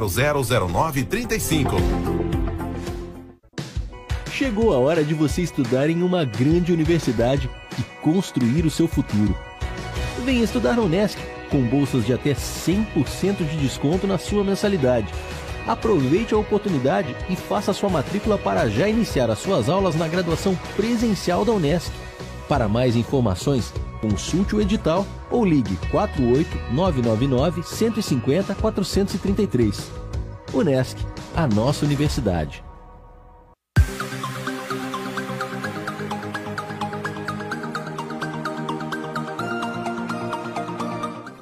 [0.00, 1.76] 000935.
[4.30, 9.36] Chegou a hora de você estudar em uma grande universidade e construir o seu futuro.
[10.24, 11.18] Venha estudar na Unesc,
[11.50, 15.12] com bolsas de até 100% de desconto na sua mensalidade.
[15.66, 20.58] Aproveite a oportunidade e faça sua matrícula para já iniciar as suas aulas na graduação
[20.74, 21.92] presencial da Unesc.
[22.48, 29.90] Para mais informações, consulte o edital ou ligue 48 999 150 433.
[30.52, 30.98] Unesc,
[31.34, 32.62] a nossa universidade.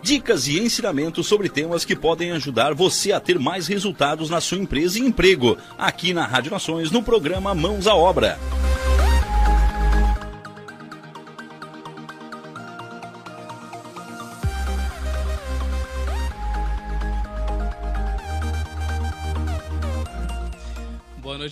[0.03, 4.59] Dicas e ensinamentos sobre temas que podem ajudar você a ter mais resultados na sua
[4.59, 5.56] empresa e emprego.
[5.78, 8.37] Aqui na Rádio Nações, no programa Mãos à Obra.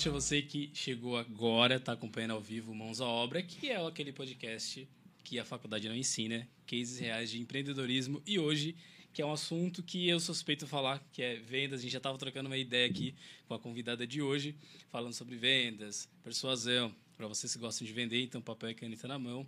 [0.08, 4.10] A você que chegou agora, está acompanhando ao vivo Mãos à Obra, que é aquele
[4.10, 4.88] podcast
[5.22, 8.22] que a faculdade não ensina, cases reais de empreendedorismo.
[8.26, 8.74] E hoje,
[9.12, 11.80] que é um assunto que eu suspeito falar, que é vendas.
[11.80, 13.14] A gente já estava trocando uma ideia aqui
[13.46, 14.56] com a convidada de hoje,
[14.90, 16.94] falando sobre vendas, persuasão.
[17.14, 19.46] Para vocês que gostam de vender, então papel e caneta na mão,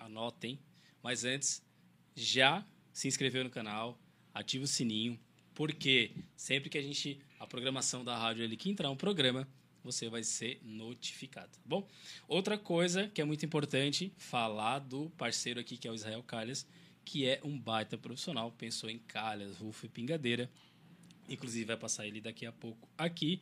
[0.00, 0.58] anotem.
[1.00, 1.62] Mas antes,
[2.16, 3.96] já se inscreveu no canal,
[4.34, 5.16] ativa o sininho,
[5.54, 9.46] porque sempre que a gente, a programação da rádio ali, que entrar um programa,
[9.82, 11.86] você vai ser notificado, tá bom?
[12.28, 16.66] Outra coisa que é muito importante, falar do parceiro aqui, que é o Israel Calhas,
[17.04, 20.50] que é um baita profissional, pensou em calhas, rufo e pingadeira.
[21.28, 23.40] Inclusive vai passar ele daqui a pouco aqui.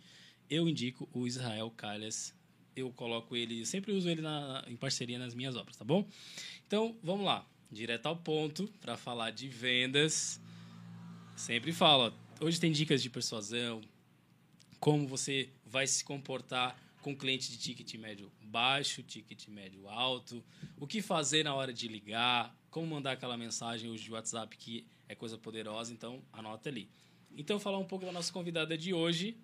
[0.49, 2.35] Eu indico o Israel Calhas.
[2.75, 6.09] Eu coloco ele, sempre uso ele na, em parceria nas minhas obras, tá bom?
[6.67, 10.41] Então, vamos lá, direto ao ponto para falar de vendas.
[11.37, 13.83] Sempre falo, hoje tem dicas de persuasão,
[14.79, 20.45] como você vai se comportar com cliente de ticket médio baixo, ticket médio alto,
[20.79, 24.85] o que fazer na hora de ligar, como mandar aquela mensagem hoje de WhatsApp que
[25.09, 26.91] é coisa poderosa, então anota ali.
[27.37, 29.37] Então, falar um pouco da nossa convidada de hoje.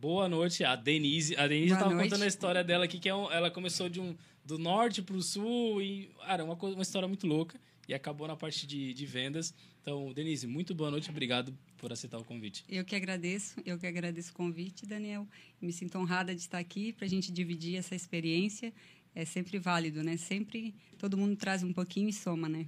[0.00, 1.36] Boa noite, a Denise.
[1.36, 4.16] A Denise estava contando a história dela aqui, que é um, ela começou de um,
[4.44, 7.58] do norte para o sul e, cara, uma, uma história muito louca
[7.88, 9.54] e acabou na parte de, de vendas.
[9.84, 12.64] Então, Denise, muito boa noite, obrigado por aceitar o convite.
[12.70, 15.28] Eu que agradeço, eu que agradeço o convite, Daniel.
[15.60, 18.72] Me sinto honrada de estar aqui para a gente dividir essa experiência.
[19.14, 20.16] É sempre válido, né?
[20.16, 22.66] Sempre todo mundo traz um pouquinho e soma, né?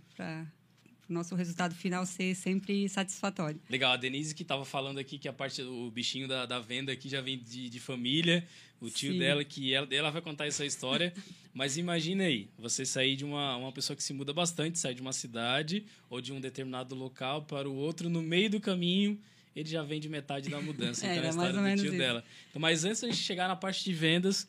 [1.08, 3.60] Nosso resultado final ser sempre satisfatório.
[3.68, 6.92] Legal, a Denise que estava falando aqui que a parte do bichinho da, da venda
[6.92, 8.46] aqui já vem de, de família,
[8.80, 9.18] o tio Sim.
[9.18, 11.12] dela, que ela, ela vai contar essa história.
[11.54, 15.00] Mas imagine aí, você sair de uma, uma pessoa que se muda bastante, sair de
[15.00, 19.18] uma cidade ou de um determinado local para o outro, no meio do caminho,
[19.54, 21.06] ele já vem de metade da mudança.
[21.06, 21.98] é, então, é a história do tio isso.
[21.98, 22.22] dela.
[22.50, 24.46] Então, mas antes de chegar na parte de vendas,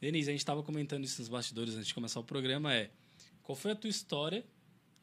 [0.00, 2.90] Denise, a gente estava comentando isso nos bastidores antes de começar o programa, é
[3.42, 4.44] qual foi a tua história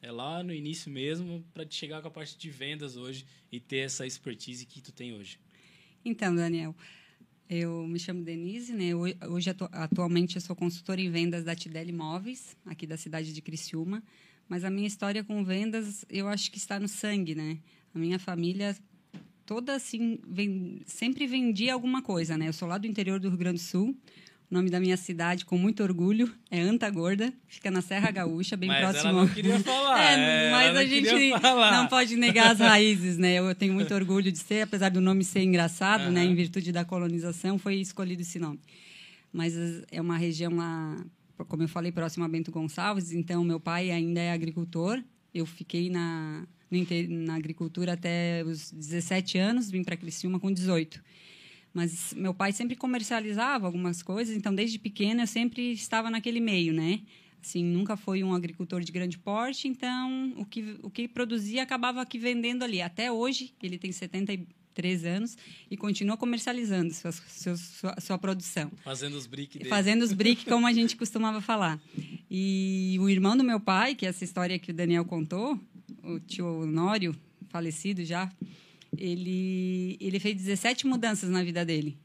[0.04, 3.60] é lá no início mesmo para te chegar com a parte de vendas hoje e
[3.60, 5.40] ter essa expertise que tu tem hoje?
[6.06, 6.76] Então, Daniel,
[7.50, 8.96] Eu me chamo Denise, né?
[8.96, 14.02] Hoje, atualmente, eu sou consultora em vendas da Tidel Imóveis, aqui da cidade de Criciúma.
[14.48, 17.60] Mas a minha história com vendas, eu acho que está no sangue, né?
[17.94, 18.76] A minha família
[19.46, 22.48] toda assim, vem, sempre vendia alguma coisa, né?
[22.48, 23.96] Eu sou lá do interior do Rio Grande do Sul.
[24.54, 28.56] O nome da minha cidade, com muito orgulho, é Anta Gorda, fica na Serra Gaúcha,
[28.56, 29.10] bem mas próximo.
[29.10, 30.00] Ela não queria falar.
[30.00, 33.40] é, mas a gente não pode negar as raízes, né?
[33.40, 36.12] Eu tenho muito orgulho de ser, apesar do nome ser engraçado, uhum.
[36.12, 36.24] né?
[36.24, 38.60] Em virtude da colonização, foi escolhido esse nome.
[39.32, 39.56] Mas
[39.92, 41.04] é uma região lá,
[41.48, 43.12] como eu falei, próximo a Bento Gonçalves.
[43.12, 45.02] Então, meu pai ainda é agricultor.
[45.34, 46.46] Eu fiquei na,
[47.10, 51.02] na agricultura até os 17 anos, vim para Criciúma com 18.
[51.74, 56.72] Mas meu pai sempre comercializava algumas coisas, então desde pequena eu sempre estava naquele meio,
[56.72, 57.02] né?
[57.42, 62.02] Assim, nunca foi um agricultor de grande porte, então o que o que produzia acabava
[62.02, 62.82] aqui vendendo ali.
[62.82, 65.38] Até hoje, ele tem 73 anos
[65.70, 68.72] e continua comercializando sua, sua, sua, sua produção.
[68.84, 69.70] Fazendo os brick dele.
[69.70, 71.82] Fazendo os brick, como a gente costumava falar.
[72.32, 75.60] E o irmão do meu pai, que é essa história que o Daniel contou,
[76.02, 77.14] o tio Honório,
[77.50, 78.32] falecido já,
[78.98, 81.98] ele, ele fez 17 mudanças na vida dele.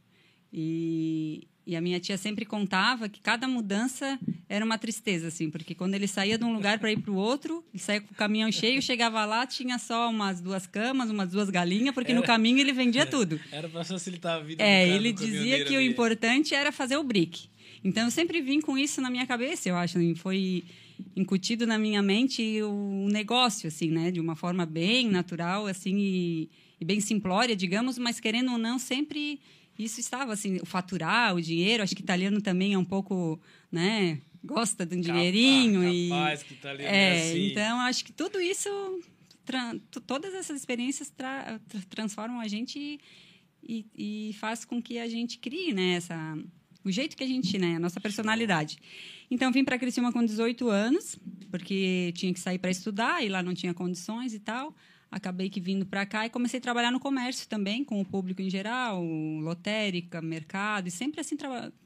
[0.53, 4.19] E, e a minha tia sempre contava que cada mudança
[4.49, 7.17] era uma tristeza, assim, porque quando ele saía de um lugar para ir para o
[7.17, 11.31] outro, ele saía com o caminhão cheio, chegava lá, tinha só umas duas camas, umas
[11.31, 13.39] duas galinhas, porque era, no caminho ele vendia tudo.
[13.53, 17.05] Era para facilitar a vida É, do ele dizia que o importante era fazer o
[17.05, 17.49] brick.
[17.85, 20.65] Então eu sempre vim com isso na minha cabeça, eu acho, assim, foi
[21.15, 26.51] incutido na minha mente o negócio, assim, né, de uma forma bem natural, assim, e
[26.81, 29.41] e bem simplória, digamos, mas querendo ou não, sempre
[29.79, 33.41] isso estava assim, o faturar, o dinheiro, acho que italiano também é um pouco,
[33.71, 35.81] né, gosta de um dinheirinho
[36.11, 37.47] capaz, e que italiano é, é assim.
[37.51, 38.69] então acho que tudo isso
[40.07, 41.59] todas essas experiências tra
[41.89, 43.01] transformam a gente
[43.63, 46.39] e, e, faz com que a gente crie, né, essa
[46.85, 48.79] o jeito que a gente, né, a nossa personalidade.
[49.31, 51.19] Então vim para Criciúma com 18 anos,
[51.51, 54.75] porque tinha que sair para estudar e lá não tinha condições e tal
[55.11, 58.43] acabei que vindo para cá e comecei a trabalhar no comércio também, com o público
[58.43, 61.37] em geral, lotérica, mercado, e sempre assim,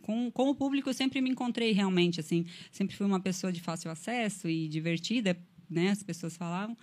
[0.02, 3.60] com, com o público eu sempre me encontrei realmente, assim, sempre fui uma pessoa de
[3.60, 5.36] fácil acesso e divertida,
[5.70, 6.76] né, as pessoas falavam.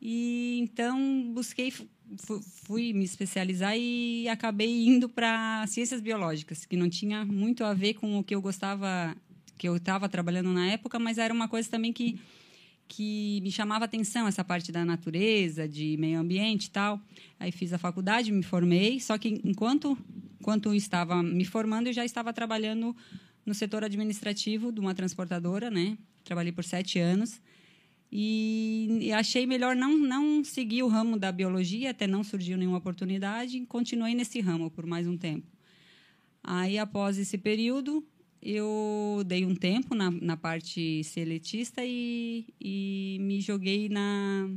[0.00, 1.72] E então busquei,
[2.64, 7.94] fui me especializar e acabei indo para ciências biológicas, que não tinha muito a ver
[7.94, 9.16] com o que eu gostava,
[9.58, 12.20] que eu estava trabalhando na época, mas era uma coisa também que
[12.88, 17.00] que me chamava atenção essa parte da natureza, de meio ambiente e tal.
[17.38, 19.96] Aí fiz a faculdade, me formei, só que enquanto
[20.40, 22.94] enquanto estava me formando, eu já estava trabalhando
[23.44, 25.98] no setor administrativo de uma transportadora, né?
[26.24, 27.40] Trabalhei por sete anos
[28.10, 33.58] e, achei melhor não não seguir o ramo da biologia, até não surgiu nenhuma oportunidade,
[33.58, 35.46] e continuei nesse ramo por mais um tempo.
[36.42, 38.06] Aí, após esse período,
[38.46, 44.48] eu dei um tempo na, na parte seletista e, e me joguei na.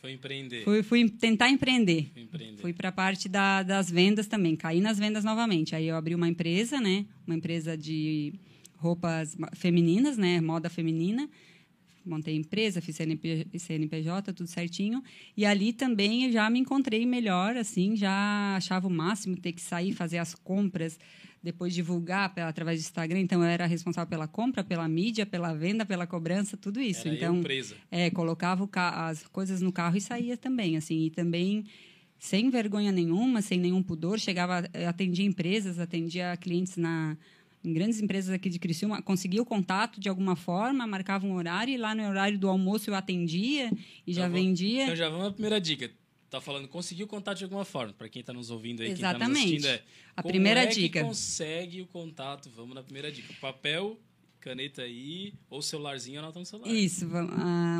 [0.00, 0.62] Foi empreender.
[0.62, 2.10] Fui, fui tentar empreender.
[2.16, 2.60] empreender.
[2.62, 4.54] Fui para a parte da, das vendas também.
[4.54, 5.74] Caí nas vendas novamente.
[5.74, 7.04] Aí eu abri uma empresa, né?
[7.26, 8.32] Uma empresa de
[8.76, 10.40] roupas femininas, né?
[10.40, 11.28] Moda feminina.
[12.06, 15.02] Montei empresa, fiz CNP, CNPJ, tudo certinho.
[15.36, 19.60] E ali também eu já me encontrei melhor, assim, já achava o máximo ter que
[19.60, 20.98] sair, fazer as compras,
[21.42, 23.20] depois divulgar pela, através do Instagram.
[23.20, 27.08] Então, eu era responsável pela compra, pela mídia, pela venda, pela cobrança, tudo isso.
[27.08, 27.40] Era então.
[27.90, 28.68] É, colocava
[29.08, 31.06] as coisas no carro e saía também, assim.
[31.06, 31.64] E também
[32.18, 37.16] sem vergonha nenhuma, sem nenhum pudor, chegava, atendia empresas, atendia clientes na
[37.62, 41.74] em grandes empresas aqui de Criciúma, conseguia o contato de alguma forma, marcava um horário
[41.74, 44.84] e lá no horário do almoço eu atendia e então, já vendia.
[44.84, 45.90] Então já vamos à primeira dica
[46.30, 47.92] tá falando conseguiu contato de alguma forma.
[47.92, 49.18] Para quem está nos ouvindo aí, Exatamente.
[49.18, 49.82] quem está nos assistindo, é
[50.16, 51.02] a primeira é dica.
[51.02, 52.48] consegue o contato?
[52.50, 53.34] Vamos na primeira dica.
[53.40, 53.98] Papel,
[54.40, 56.72] caneta aí, ou celularzinho, anota no celular.
[56.72, 57.06] Isso.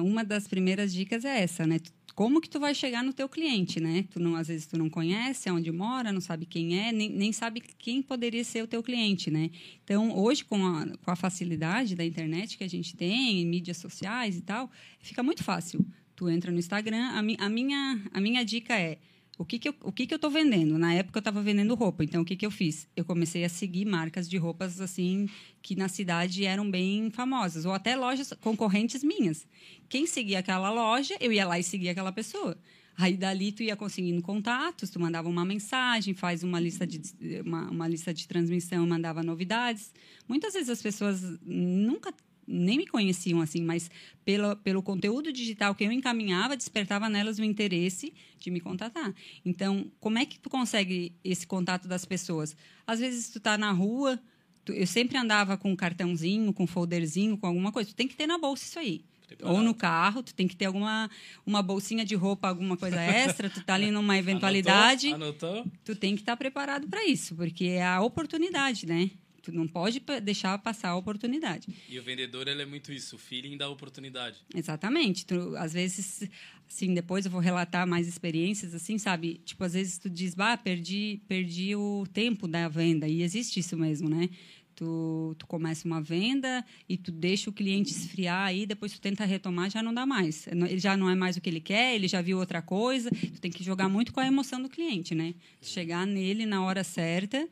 [0.05, 1.79] Uma das primeiras dicas é essa, né?
[2.15, 4.05] Como que tu vai chegar no teu cliente, né?
[4.11, 7.33] Tu não, às vezes tu não conhece onde mora, não sabe quem é, nem, nem
[7.33, 9.49] sabe quem poderia ser o teu cliente, né?
[9.85, 14.37] Então, hoje, com a, com a facilidade da internet que a gente tem, mídias sociais
[14.37, 15.87] e tal, fica muito fácil
[16.21, 17.13] Tu entra no Instagram.
[17.15, 18.99] A, mi, a, minha, a minha dica é
[19.39, 20.77] o que, que eu o que, que eu estou vendendo.
[20.77, 22.87] Na época eu estava vendendo roupa, então o que, que eu fiz?
[22.95, 25.31] Eu comecei a seguir marcas de roupas assim
[25.63, 29.47] que na cidade eram bem famosas, ou até lojas concorrentes minhas.
[29.89, 32.55] Quem seguia aquela loja, eu ia lá e seguia aquela pessoa.
[32.99, 37.01] Aí dali tu ia conseguindo contatos, tu mandava uma mensagem, faz uma lista de
[37.47, 39.91] uma, uma lista de transmissão, mandava novidades.
[40.29, 42.13] Muitas vezes as pessoas nunca
[42.51, 43.91] nem me conheciam assim, mas
[44.25, 49.15] pelo, pelo conteúdo digital que eu encaminhava, despertava nelas o interesse de me contatar.
[49.45, 52.57] Então, como é que tu consegue esse contato das pessoas?
[52.87, 54.21] Às vezes tu está na rua,
[54.65, 57.91] tu, eu sempre andava com um cartãozinho, com um folderzinho, com alguma coisa.
[57.91, 59.05] Tu tem que ter na bolsa isso aí.
[59.43, 61.09] Ou no carro, tu tem que ter alguma
[61.47, 65.13] uma bolsinha de roupa, alguma coisa extra, tu tá ali numa eventualidade.
[65.13, 65.53] Anotou?
[65.53, 65.73] Anotou?
[65.85, 69.09] Tu tem que estar tá preparado para isso, porque é a oportunidade, né?
[69.43, 71.69] Tu não pode deixar passar a oportunidade.
[71.89, 74.37] E o vendedor, ele é muito isso, o feeling da oportunidade.
[74.55, 75.25] Exatamente.
[75.25, 76.29] Tu, às vezes,
[76.69, 79.41] assim, depois eu vou relatar mais experiências, assim, sabe?
[79.45, 83.09] Tipo, às vezes tu diz, bah, perdi, perdi o tempo da venda.
[83.09, 84.29] E existe isso mesmo, né?
[84.75, 89.27] Tu, tu começa uma venda e tu deixa o cliente esfriar aí, depois tu tenta
[89.27, 90.47] retomar, já não dá mais.
[90.47, 93.11] Ele já não é mais o que ele quer, ele já viu outra coisa.
[93.11, 95.35] Tu tem que jogar muito com a emoção do cliente, né?
[95.61, 97.47] Chegar nele na hora certa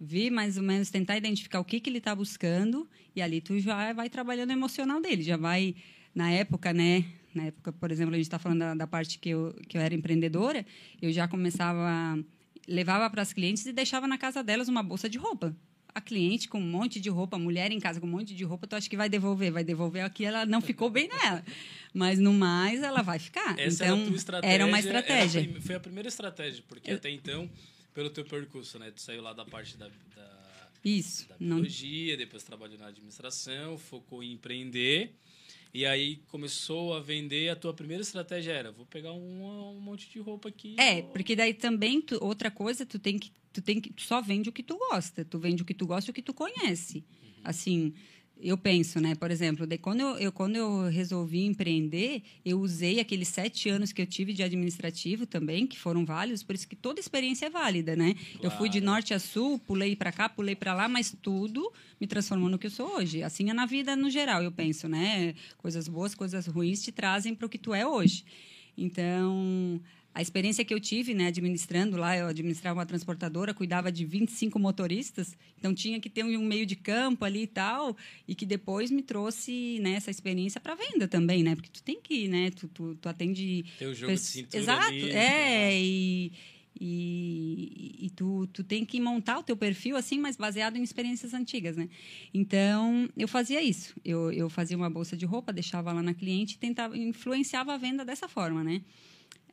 [0.00, 3.58] ver mais ou menos, tentar identificar o que, que ele está buscando e ali tu
[3.58, 5.74] já vai trabalhando o emocional dele, já vai,
[6.14, 7.04] na época, né,
[7.34, 9.80] na época, por exemplo, a gente está falando da, da, parte que eu, que eu
[9.82, 10.64] era empreendedora,
[11.02, 12.18] eu já começava,
[12.66, 15.54] levava para as clientes e deixava na casa delas uma bolsa de roupa.
[15.92, 18.44] A cliente com um monte de roupa, a mulher em casa com um monte de
[18.44, 19.50] roupa, tu acha que vai devolver?
[19.50, 21.44] Vai devolver aqui, ela não ficou bem nela.
[21.92, 23.58] Mas no mais, ela vai ficar.
[23.58, 25.40] Essa então, era, a tua estratégia, era uma estratégia.
[25.40, 27.50] Era, foi a primeira estratégia, porque eu, até então
[27.94, 28.90] pelo teu percurso, né?
[28.90, 32.18] Tu saiu lá da parte da, da isso, da biologia, não...
[32.18, 35.14] depois trabalhou na administração, focou em empreender.
[35.72, 40.10] E aí começou a vender, a tua primeira estratégia era, vou pegar um, um monte
[40.10, 40.74] de roupa aqui.
[40.80, 44.20] É, porque daí também, tu, outra coisa, tu tem que, tu tem que, tu só
[44.20, 46.34] vende o que tu gosta, tu vende o que tu gosta e o que tu
[46.34, 47.04] conhece.
[47.22, 47.40] Uhum.
[47.44, 47.94] Assim,
[48.42, 49.14] eu penso, né?
[49.14, 53.92] Por exemplo, de, quando, eu, eu, quando eu resolvi empreender, eu usei aqueles sete anos
[53.92, 57.50] que eu tive de administrativo também, que foram válidos, por isso que toda experiência é
[57.50, 58.14] válida, né?
[58.14, 58.40] Claro.
[58.42, 62.06] Eu fui de norte a sul, pulei para cá, pulei para lá, mas tudo me
[62.06, 63.22] transformou no que eu sou hoje.
[63.22, 65.34] Assim é na vida no geral, eu penso, né?
[65.58, 68.24] Coisas boas, coisas ruins te trazem para o que tu é hoje.
[68.76, 69.80] Então,
[70.12, 74.58] a experiência que eu tive, né, administrando lá, eu administrava uma transportadora, cuidava de 25
[74.58, 78.90] motoristas, então tinha que ter um meio de campo ali e tal, e que depois
[78.90, 81.54] me trouxe né, essa experiência para venda também, né?
[81.54, 83.64] Porque tu tem que, né, tu, tu, tu atende...
[83.78, 85.80] Tem o jogo de cintura Exato, ali, é, né?
[85.80, 86.32] e...
[86.82, 91.34] E, e, tu, tu tem que montar o teu perfil assim, mas baseado em experiências
[91.34, 91.90] antigas, né?
[92.32, 93.94] Então, eu fazia isso.
[94.02, 97.76] Eu, eu fazia uma bolsa de roupa, deixava lá na cliente e tentava, influenciava a
[97.76, 98.80] venda dessa forma, né?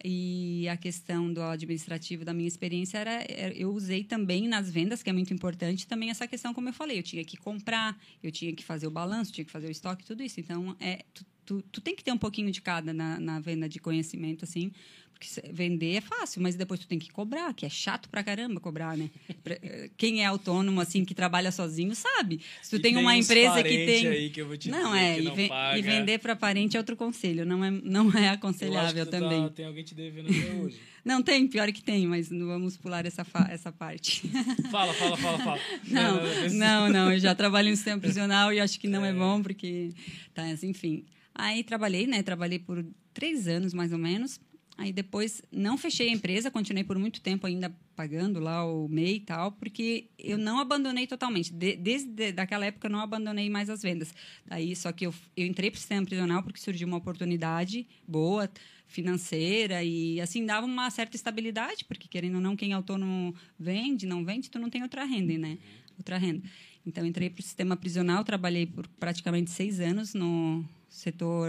[0.04, 5.10] E a questão do administrativo da minha experiência era, eu usei também nas vendas, que
[5.10, 8.54] é muito importante, também essa questão, como eu falei, eu tinha que comprar, eu tinha
[8.54, 10.40] que fazer o balanço, tinha que fazer o estoque, tudo isso.
[10.40, 11.04] Então, é,
[11.48, 14.70] tu, tu, tem que ter um pouquinho de cada na, na venda de conhecimento, assim,
[15.14, 18.60] porque vender é fácil, mas depois tu tem que cobrar, que é chato pra caramba
[18.60, 19.10] cobrar, né?
[19.98, 22.42] Quem é autônomo, assim, que trabalha sozinho, sabe.
[22.62, 24.08] Se tu e tem uma empresa que tem.
[24.08, 25.80] Aí que eu vou te não, é, não e, paga.
[25.80, 29.42] e vender para parente é outro conselho, não é, não é aconselhável tá- também.
[29.44, 30.80] Tá, tem alguém te devendo até hoje.
[31.08, 34.30] Não, tem, pior que tem, mas não vamos pular essa, essa parte.
[34.70, 35.62] Fala, fala, fala, fala.
[35.88, 39.14] Não, não, não, eu já trabalhei no sistema prisional e acho que não é, é
[39.14, 39.94] bom, porque.
[40.34, 41.06] Tá, enfim.
[41.40, 42.24] Aí trabalhei, né?
[42.24, 44.40] Trabalhei por três anos, mais ou menos.
[44.76, 49.16] Aí depois não fechei a empresa, continuei por muito tempo ainda pagando lá o MEI
[49.16, 51.54] e tal, porque eu não abandonei totalmente.
[51.54, 54.14] De, desde daquela época eu não abandonei mais as vendas.
[54.50, 58.50] Aí só que eu, eu entrei para o sistema prisional porque surgiu uma oportunidade boa
[58.88, 64.08] financeira e assim dava uma certa estabilidade, porque querendo ou não quem é autônomo vende,
[64.08, 65.58] não vende, tu não tem outra renda, né?
[65.98, 66.42] Outra renda.
[66.86, 71.48] Então entrei para o sistema prisional, trabalhei por praticamente seis anos no setor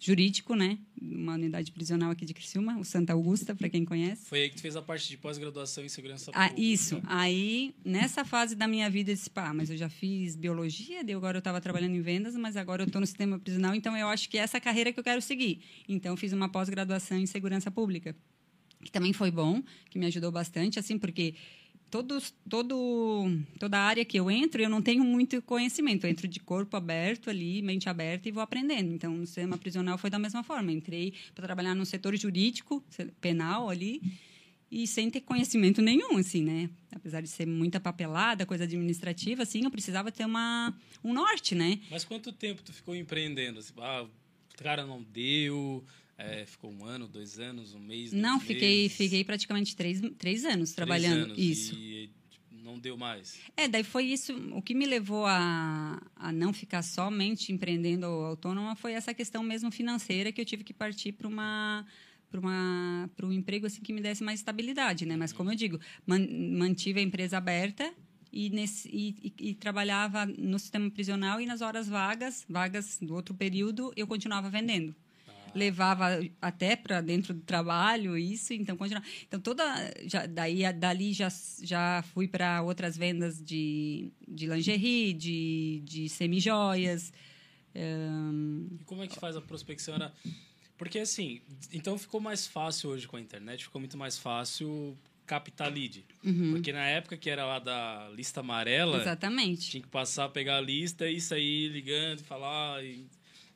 [0.00, 0.78] jurídico, né?
[1.00, 4.26] Uma unidade prisional aqui de Criciúma, o Santa Augusta, para quem conhece.
[4.26, 6.60] Foi aí que tu fez a parte de pós-graduação em segurança ah, pública.
[6.60, 7.02] Isso.
[7.06, 11.14] Aí, nessa fase da minha vida, eu disse, pá, mas eu já fiz biologia, daí
[11.14, 14.08] agora eu estava trabalhando em vendas, mas agora eu estou no sistema prisional, então eu
[14.08, 15.60] acho que é essa carreira que eu quero seguir.
[15.88, 18.14] Então, fiz uma pós-graduação em segurança pública,
[18.84, 21.34] que também foi bom, que me ajudou bastante, assim, porque
[21.90, 26.04] todos, todo, toda área que eu entro, eu não tenho muito conhecimento.
[26.04, 28.92] Eu entro de corpo aberto ali, mente aberta e vou aprendendo.
[28.92, 30.72] Então, no sistema prisional foi da mesma forma.
[30.72, 32.84] entrei para trabalhar no setor jurídico,
[33.20, 34.00] penal ali,
[34.70, 36.68] e sem ter conhecimento nenhum, assim, né?
[36.92, 40.74] Apesar de ser muita papelada, coisa administrativa, assim, eu precisava ter uma,
[41.04, 41.80] um norte, né?
[41.90, 43.60] Mas quanto tempo tu ficou empreendendo?
[43.60, 44.06] Assim, ah,
[44.56, 45.84] cara não deu,
[46.18, 48.12] é, ficou um ano, dois anos, um mês?
[48.12, 48.96] Não, fiquei, meses.
[48.96, 51.34] fiquei praticamente três, três anos trabalhando.
[51.34, 51.74] Três anos, isso.
[51.74, 52.10] E
[52.50, 53.38] não deu mais.
[53.56, 54.34] É, daí foi isso.
[54.52, 59.70] O que me levou a, a não ficar somente empreendendo autônoma foi essa questão mesmo
[59.70, 61.86] financeira que eu tive que partir para uma
[62.28, 65.16] para uma para um emprego assim que me desse mais estabilidade, né?
[65.16, 66.26] Mas como eu digo, man,
[66.58, 67.94] mantive a empresa aberta
[68.32, 73.14] e, nesse, e, e, e, trabalhava no sistema prisional e nas horas vagas, vagas do
[73.14, 74.94] outro período, eu continuava vendendo.
[75.56, 79.06] Levava até para dentro do trabalho isso, então continuava.
[79.26, 79.64] Então toda
[80.06, 81.28] já, daí dali já
[81.62, 87.12] já fui para outras vendas de, de lingerie, de, de semijoias.
[87.74, 88.68] Um...
[88.80, 89.94] E como é que faz a prospecção?
[89.94, 90.12] Era
[90.76, 91.40] porque assim,
[91.72, 94.96] então ficou mais fácil hoje com a internet, ficou muito mais fácil
[95.26, 96.04] captar lead.
[96.24, 96.52] Uhum.
[96.52, 99.70] Porque na época que era lá da lista amarela, Exatamente.
[99.70, 102.84] tinha que passar, pegar a lista e sair ligando e falar.
[102.84, 103.06] E...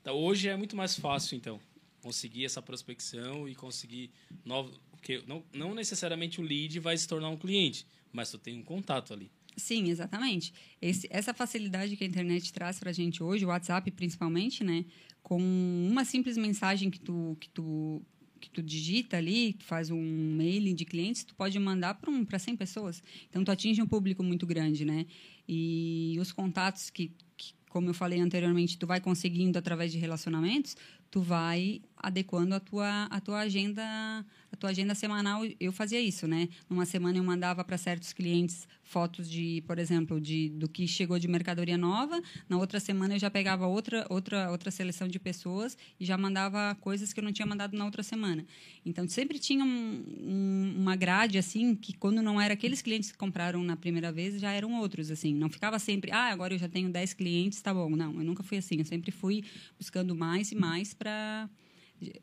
[0.01, 1.61] Então, hoje é muito mais fácil, então,
[2.01, 4.11] conseguir essa prospecção e conseguir
[4.45, 4.73] novo.
[4.91, 8.63] Porque não, não necessariamente o lead vai se tornar um cliente, mas tu tem um
[8.63, 9.31] contato ali.
[9.57, 10.53] Sim, exatamente.
[10.81, 14.85] Esse, essa facilidade que a internet traz para a gente hoje, o WhatsApp principalmente, né?
[15.23, 18.03] Com uma simples mensagem que tu, que tu
[18.41, 22.27] que tu digita ali, tu faz um mailing de clientes, tu pode mandar para um,
[22.27, 23.03] 100 pessoas.
[23.29, 25.07] Então, tu atinge um público muito grande, né?
[25.47, 30.75] E os contatos que, que, como eu falei anteriormente, tu vai conseguindo através de relacionamentos,
[31.11, 34.25] tu vai adequando a tua, a tua agenda
[34.61, 36.49] tua agenda semanal eu fazia isso né?
[36.69, 41.19] Numa semana eu mandava para certos clientes fotos de por exemplo de do que chegou
[41.19, 42.21] de mercadoria nova.
[42.49, 46.75] Na outra semana eu já pegava outra outra outra seleção de pessoas e já mandava
[46.81, 48.45] coisas que eu não tinha mandado na outra semana.
[48.85, 53.19] Então sempre tinha um, um, uma grade assim que quando não era aqueles clientes que
[53.19, 55.35] compraram na primeira vez já eram outros assim.
[55.35, 57.91] Não ficava sempre ah agora eu já tenho 10 clientes tá bom.
[57.91, 58.79] Não eu nunca fui assim.
[58.79, 59.45] Eu sempre fui
[59.79, 61.49] buscando mais e mais para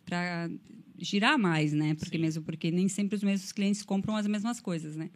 [0.05, 0.49] para
[0.99, 1.95] girar mais, né?
[1.95, 2.21] Porque Sim.
[2.21, 5.09] mesmo porque nem sempre os mesmos clientes compram as mesmas coisas, né?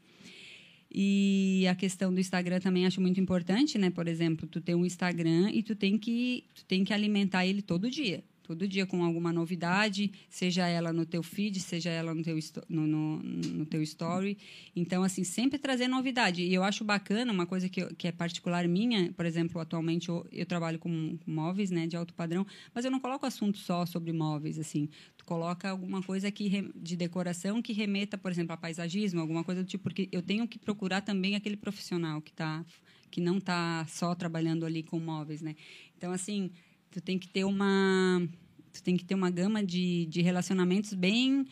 [0.93, 3.89] E a questão do Instagram também acho muito importante, né?
[3.89, 7.61] Por exemplo, tu tem um Instagram e tu tem que tu tem que alimentar ele
[7.61, 12.21] todo dia todo dia com alguma novidade, seja ela no teu feed, seja ela no
[12.21, 14.37] teu, no, no, no teu story.
[14.75, 16.43] Então, assim, sempre trazer novidade.
[16.43, 20.09] E eu acho bacana, uma coisa que, eu, que é particular minha, por exemplo, atualmente
[20.09, 23.85] eu, eu trabalho com móveis né, de alto padrão, mas eu não coloco assunto só
[23.85, 24.89] sobre móveis, assim.
[25.17, 29.63] Tu coloca alguma coisa que, de decoração que remeta, por exemplo, a paisagismo, alguma coisa
[29.63, 32.65] do tipo, porque eu tenho que procurar também aquele profissional que está
[33.11, 35.55] que não está só trabalhando ali com móveis, né?
[35.97, 36.49] Então, assim,
[36.91, 38.27] tu tem que ter uma
[38.73, 41.47] tu tem que ter uma gama de, de relacionamentos bem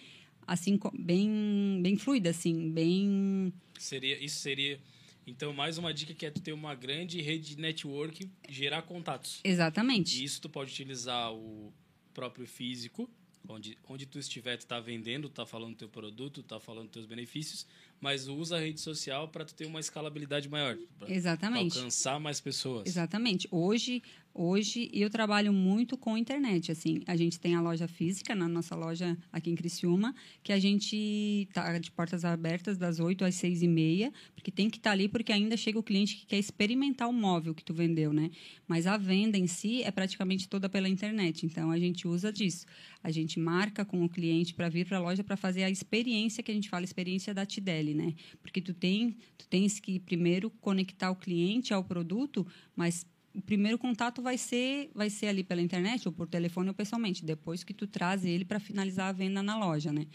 [0.46, 4.80] assim bem bem fluida assim bem seria isso seria
[5.26, 9.40] então mais uma dica que é tu ter uma grande rede de network gerar contatos.
[9.44, 10.20] Exatamente.
[10.20, 11.72] E isso tu pode utilizar o
[12.16, 13.08] próprio físico
[13.48, 17.66] onde onde tu estiver tu tá vendendo tá falando teu produto tá falando teus benefícios
[18.02, 21.78] mas usa a rede social para tu ter uma escalabilidade maior exatamente.
[21.78, 22.88] alcançar mais pessoas.
[22.88, 23.48] Exatamente.
[23.52, 24.02] Hoje
[24.34, 28.76] Hoje eu trabalho muito com internet, assim, a gente tem a loja física na nossa
[28.76, 33.64] loja aqui em Criciúma, que a gente tá de portas abertas das 8 às 6
[33.64, 36.38] e meia, porque tem que estar tá ali porque ainda chega o cliente que quer
[36.38, 38.30] experimentar o móvel que tu vendeu, né?
[38.68, 42.66] Mas a venda em si é praticamente toda pela internet, então a gente usa disso.
[43.04, 46.44] A gente marca com o cliente para vir para a loja para fazer a experiência
[46.44, 48.14] que a gente fala, experiência da Tideli, né?
[48.42, 53.78] Porque tu tem, tu tens que primeiro conectar o cliente ao produto, mas o primeiro
[53.78, 57.74] contato vai ser vai ser ali pela internet ou por telefone ou pessoalmente depois que
[57.74, 60.08] tu traz ele para finalizar a venda na loja né?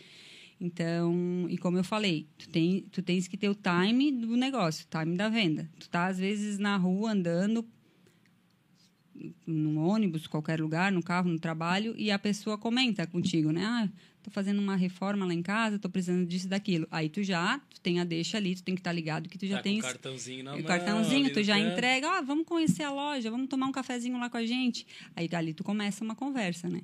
[0.61, 4.87] Então e como eu falei tu tem tu tens que ter o time do negócio
[4.89, 5.71] time da venda.
[5.79, 7.65] Tu tá às vezes na rua andando
[9.47, 13.65] no ônibus qualquer lugar no carro no trabalho e a pessoa comenta contigo né?
[13.65, 13.89] Ah
[14.25, 16.89] tô fazendo uma reforma lá em casa, tô precisando disso daquilo.
[16.91, 19.37] Aí tu já, tu tem a deixa ali, tu tem que estar tá ligado que
[19.37, 22.47] tu já tá tem o cartãozinho na o mão, cartãozinho, tu já entrega, oh, vamos
[22.47, 24.87] conhecer a loja, vamos tomar um cafezinho lá com a gente.
[25.15, 26.81] Aí ali tu começa uma conversa, né?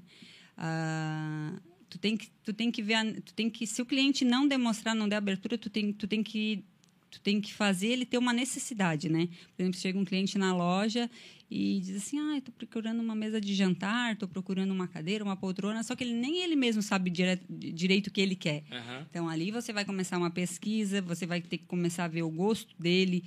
[0.56, 1.54] Ah,
[1.88, 4.46] tu tem que tu tem que ver, a, tu tem que se o cliente não
[4.46, 6.62] demonstrar, não der abertura, tu tem tu tem que
[7.10, 9.28] tu tem que fazer ele ter uma necessidade, né?
[9.56, 11.10] Por exemplo, chega um cliente na loja
[11.50, 15.36] e diz assim, ah, estou procurando uma mesa de jantar, estou procurando uma cadeira, uma
[15.36, 18.62] poltrona, só que ele nem ele mesmo sabe dire direito o que ele quer.
[18.70, 19.06] Uhum.
[19.10, 22.30] Então ali você vai começar uma pesquisa, você vai ter que começar a ver o
[22.30, 23.24] gosto dele,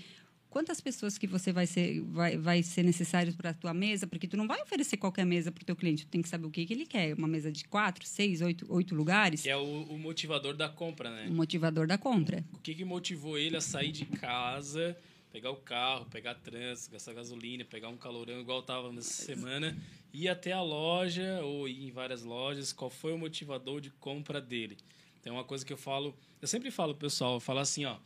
[0.54, 4.28] quantas pessoas que você vai ser vai, vai ser necessário para a tua mesa, porque
[4.28, 6.52] tu não vai oferecer qualquer mesa para o teu cliente, tu tem que saber o
[6.52, 9.42] que, que ele quer, uma mesa de quatro, seis, oito, oito lugares.
[9.42, 11.28] Que é o, o motivador da compra, né?
[11.28, 12.46] O motivador da compra.
[12.54, 14.96] O que, que motivou ele a sair de casa,
[15.34, 19.76] pegar o carro, pegar trânsito, gastar gasolina, pegar um calorão igual tava nessa semana,
[20.14, 24.40] ir até a loja ou ir em várias lojas, qual foi o motivador de compra
[24.40, 24.78] dele?
[25.22, 27.98] Tem uma coisa que eu falo, eu sempre falo pessoal, eu falo assim, ó,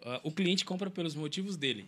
[0.00, 1.86] Uh, o cliente compra pelos motivos dele.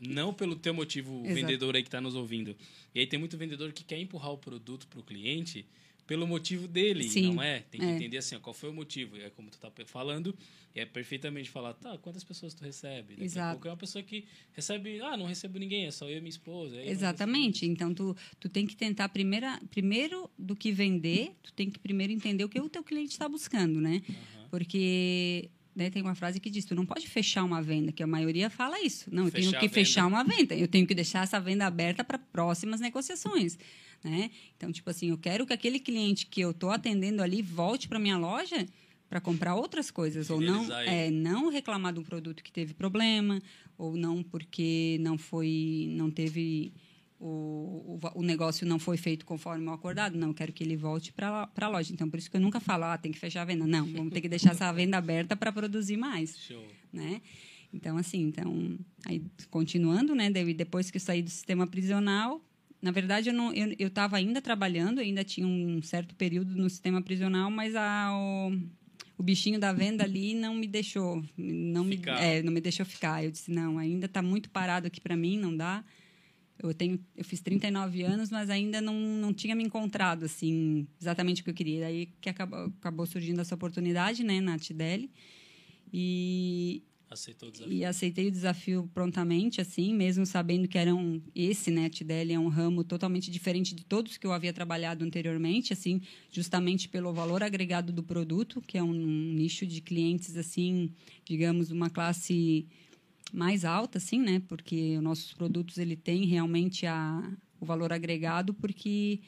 [0.00, 1.34] Não pelo teu motivo Exato.
[1.34, 2.56] vendedor aí que está nos ouvindo.
[2.94, 5.64] E aí tem muito vendedor que quer empurrar o produto para o cliente
[6.06, 7.34] pelo motivo dele, Sim.
[7.34, 7.60] não é?
[7.60, 7.90] Tem que É.
[7.90, 9.16] entender assim, ó, qual foi o motivo.
[9.16, 10.36] É como tu tá falando,
[10.74, 13.10] é perfeitamente falar, tá, quantas pessoas tu recebe?
[13.14, 13.52] Daqui a Exato.
[13.54, 16.30] pouco é uma pessoa que recebe, ah, não recebo ninguém, é só eu e minha
[16.30, 16.80] esposa.
[16.84, 17.66] Exatamente.
[17.66, 22.12] Então, tu, tu tem que tentar, primeira, primeiro do que vender, tu tem que primeiro
[22.12, 24.00] entender o que o teu cliente está buscando, né?
[24.50, 28.06] Porque né, tem uma frase que diz, tu não pode fechar uma venda, que a
[28.06, 29.12] maioria fala isso.
[29.12, 30.54] Não, eu tenho Fechar que a fechar uma venda.
[30.54, 33.58] Eu tenho que deixar essa venda aberta para próximas negociações,
[34.06, 34.30] né?
[34.56, 37.98] Então, tipo assim, eu quero que aquele cliente que eu estou atendendo ali volte para
[37.98, 38.64] minha loja
[39.08, 43.40] para comprar outras coisas ou não é não reclamar de um produto que teve problema
[43.78, 46.72] ou não porque não foi não teve
[47.20, 50.76] o, o, o negócio não foi feito conforme o acordado não eu quero que ele
[50.76, 53.42] volte para a loja então por isso que eu nunca falo ah tem que fechar
[53.42, 56.66] a venda não vamos ter que deixar essa venda aberta para produzir mais Show.
[56.92, 57.22] né?
[57.72, 60.30] Então, assim, então, aí, continuando, né?
[60.30, 62.40] Depois que eu saí do sistema prisional,
[62.86, 66.70] na verdade, eu não, eu eu estava ainda trabalhando, ainda tinha um certo período no
[66.70, 68.52] sistema prisional, mas a, o,
[69.18, 72.22] o bichinho da venda ali não me deixou, não me, Ficar.
[72.22, 73.24] é, não me deixou ficar.
[73.24, 75.84] Eu disse não, ainda está muito parado aqui para mim, não dá.
[76.62, 81.40] Eu tenho, eu fiz 39 anos, mas ainda não, não tinha me encontrado assim exatamente
[81.40, 81.80] o que eu queria.
[81.80, 85.10] Daí que acabou, acabou surgindo essa oportunidade, né, na Tideli.
[85.92, 87.72] E, Aceitou o desafio.
[87.72, 92.38] e aceitei o desafio prontamente, assim, mesmo sabendo que era um, esse, né, Tideli é
[92.38, 96.00] um ramo totalmente diferente de todos que eu havia trabalhado anteriormente, assim,
[96.32, 100.90] justamente pelo valor agregado do produto, que é um, nicho de clientes, assim,
[101.24, 102.66] digamos, uma classe
[103.32, 107.22] mais alta, assim, né, porque os nossos produtos, ele tem realmente a,
[107.60, 109.20] o valor agregado, porque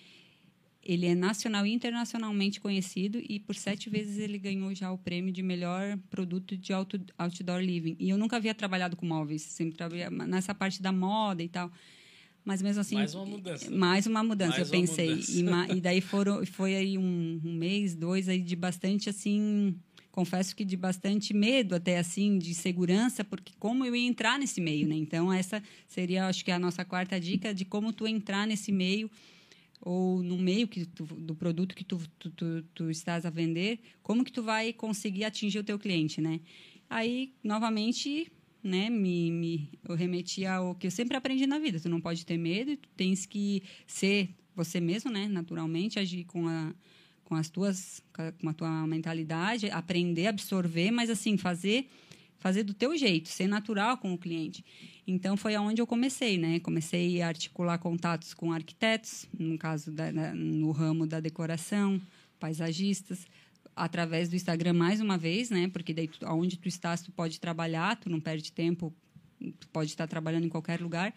[0.89, 5.31] ele é nacional e internacionalmente conhecido e por sete vezes ele ganhou já o prêmio
[5.31, 7.95] de melhor produto de outdoor living.
[8.01, 11.71] E eu nunca havia trabalhado com móveis, sempre trabalhei nessa parte da moda e tal.
[12.43, 13.71] Mas mesmo assim, Mais uma mudança.
[13.71, 15.11] mais uma mudança, Mais eu pensei.
[15.11, 15.75] mudança.
[15.75, 19.77] E, e daí foram, foi aí um, um mês, dois aí de bastante assim,
[20.11, 24.59] confesso que de bastante medo até assim, de segurança, porque como eu ia entrar nesse
[24.59, 24.95] meio, né?
[24.95, 29.11] Então essa seria, acho que a nossa quarta dica de como tu entrar nesse meio
[29.81, 34.25] ou no meio que tu- do produto que tu, tu, tu, estás a vender, como
[34.25, 36.41] que tu vai conseguir atingir o teu cliente, né?
[36.91, 38.31] Aí, novamente,
[38.63, 41.79] né, me, me, eu remeti ao que eu sempre aprendi na vida.
[41.79, 46.49] Tu não pode ter medo, tu tens que ser você mesmo, né, naturalmente, agir com
[46.49, 46.75] a
[47.25, 48.03] com as tuas
[48.41, 51.87] com a tua mentalidade, aprender, absorver, mas assim, fazer
[52.39, 54.65] fazer do teu jeito, ser natural com o cliente.
[55.07, 56.61] Então foi aonde eu comecei, né?
[56.61, 62.01] Comecei a articular contatos com arquitetos, no caso da, no ramo da decoração,
[62.39, 63.27] paisagistas,
[63.75, 65.69] através do Instagram mais uma vez, né?
[65.69, 68.93] Porque daí tu, aonde tu estás, tu pode trabalhar, tu não perde tempo,
[69.59, 71.15] tu pode estar trabalhando em qualquer lugar.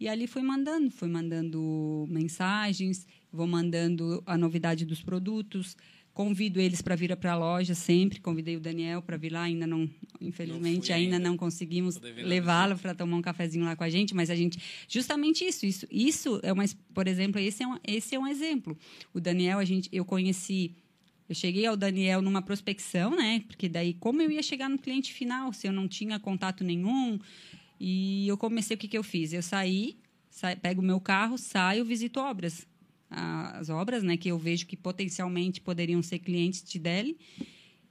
[0.00, 5.76] E ali fui mandando, fui mandando mensagens, vou mandando a novidade dos produtos,
[6.14, 9.66] convido eles para vir para a loja sempre, convidei o Daniel para vir lá, ainda
[9.66, 11.28] não, infelizmente fui ainda ainda.
[11.28, 11.96] não conseguimos
[12.28, 15.86] levá-lo para tomar um cafezinho lá com a gente, mas a gente justamente isso, isso,
[15.90, 18.78] isso é uma, por exemplo, esse é um, esse é um exemplo.
[19.12, 20.76] O Daniel a gente eu conheci
[21.28, 23.42] eu cheguei ao Daniel numa prospecção, né?
[23.48, 27.18] Porque daí, como eu ia chegar no cliente final se eu não tinha contato nenhum?
[27.80, 29.32] E eu comecei, o que, que eu fiz?
[29.32, 29.96] Eu saí,
[30.30, 32.66] sa- pego o meu carro, saio, visito obras.
[33.10, 34.16] As obras, né?
[34.16, 37.16] Que eu vejo que potencialmente poderiam ser clientes de Deli.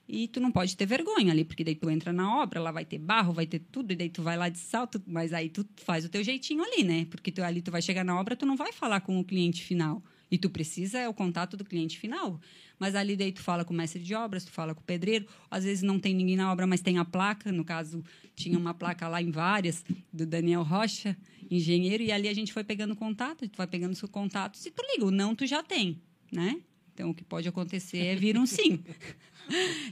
[0.08, 2.84] E tu não pode ter vergonha ali, porque daí tu entra na obra, lá vai
[2.84, 5.66] ter barro, vai ter tudo, e daí tu vai lá de salto, mas aí tu
[5.78, 7.08] faz o teu jeitinho ali, né?
[7.10, 9.64] Porque tu, ali tu vai chegar na obra, tu não vai falar com o cliente
[9.64, 10.04] final.
[10.34, 12.42] E tu precisa é o contato do cliente final.
[12.80, 15.28] Mas ali daí tu fala com o mestre de obras, tu fala com o pedreiro.
[15.50, 17.52] Às vezes não tem ninguém na obra, mas tem a placa.
[17.52, 21.16] No caso, tinha uma placa lá em várias, do Daniel Rocha,
[21.52, 22.02] engenheiro.
[22.02, 25.06] E ali a gente foi pegando contato, tu vai pegando os contatos e tu liga.
[25.06, 26.60] O não tu já tem, né?
[26.96, 28.80] Então, o que pode acontecer é vir um sim.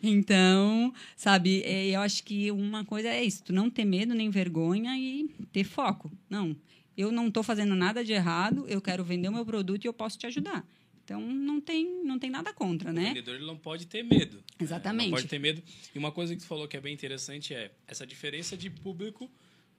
[0.02, 4.30] Então, sabe, é, eu acho que uma coisa é isso, tu não ter medo nem
[4.30, 6.10] vergonha e ter foco.
[6.30, 6.56] Não,
[6.98, 9.94] eu não estou fazendo nada de errado, eu quero vender o meu produto e eu
[9.94, 10.66] posso te ajudar.
[11.04, 13.06] Então, não tem, não tem nada contra, O né?
[13.10, 14.38] vendedor ele não pode ter medo.
[14.38, 14.44] né?
[14.60, 15.10] Exatamente.
[15.10, 15.62] Não pode ter medo.
[15.94, 19.30] E uma coisa que tu falou que é bem interessante é essa diferença de público,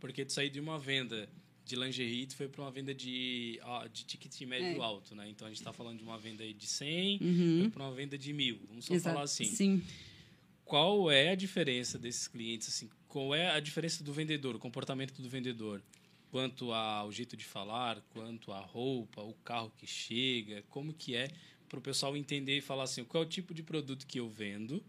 [0.00, 1.28] porque tu saiu de uma venda
[1.64, 3.58] de lingerie, tu foi para uma venda de,
[3.92, 4.84] de ticket médio É.
[4.84, 5.28] alto, né?
[5.30, 7.70] Então a gente está falando de uma venda de 100 Uhum.
[7.70, 8.58] para uma venda de mil.
[8.68, 9.14] Vamos só Exato.
[9.14, 9.44] falar assim.
[9.44, 9.82] Sim.
[10.64, 12.68] Qual é a diferença desses clientes?
[12.68, 15.82] Assim, qual é a diferença do vendedor, o comportamento do vendedor?
[16.32, 21.28] Quanto ao jeito de falar, quanto à roupa, o carro que chega, como que é
[21.68, 24.30] para o pessoal entender e falar assim, qual é o tipo de produto que eu
[24.30, 24.82] vendo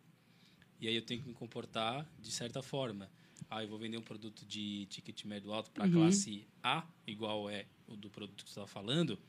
[0.79, 3.11] e aí eu tenho que me comportar de certa forma.
[3.49, 5.91] Ah, eu vou vender um produto de ticket médio alto para Uhum.
[5.91, 9.19] classe A, igual é o do produto que você estava falando.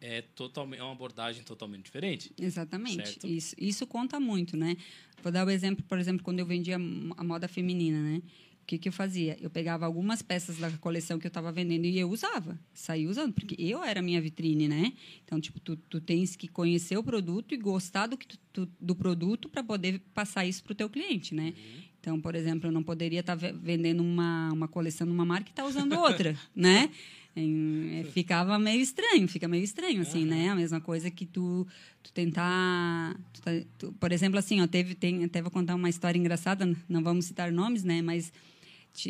[0.00, 2.32] é totalmente é uma abordagem totalmente diferente.
[2.38, 2.94] Exatamente.
[2.94, 3.26] Certo.
[3.26, 4.76] Isso, isso conta muito, né?
[5.24, 8.22] Vou dar o exemplo, por exemplo, quando eu vendia a moda feminina, né?
[8.68, 9.34] O que, que eu fazia?
[9.40, 13.32] Eu pegava algumas peças da coleção que eu estava vendendo e eu usava, saía usando,
[13.32, 14.92] porque eu era a minha vitrine, né?
[15.24, 18.68] Então, tipo, tu, tu tens que conhecer o produto e gostar do, que tu, tu-
[18.78, 21.54] do produto para poder passar isso para o teu cliente, né?
[21.98, 25.64] Então, por exemplo, eu não poderia estar vendendo uma, uma coleção numa marca e estar
[25.64, 26.90] usando outra, né?
[27.34, 30.50] Em- é, ficava meio estranho, fica meio estranho, assim, né?
[30.50, 31.66] A mesma coisa que tu,
[32.02, 33.18] tu tentar...
[33.32, 36.70] tu tá- tu- por exemplo, assim, ó, teve, tem, até vou contar uma história engraçada,
[36.86, 38.02] não vamos citar nomes, né?
[38.02, 38.30] Mas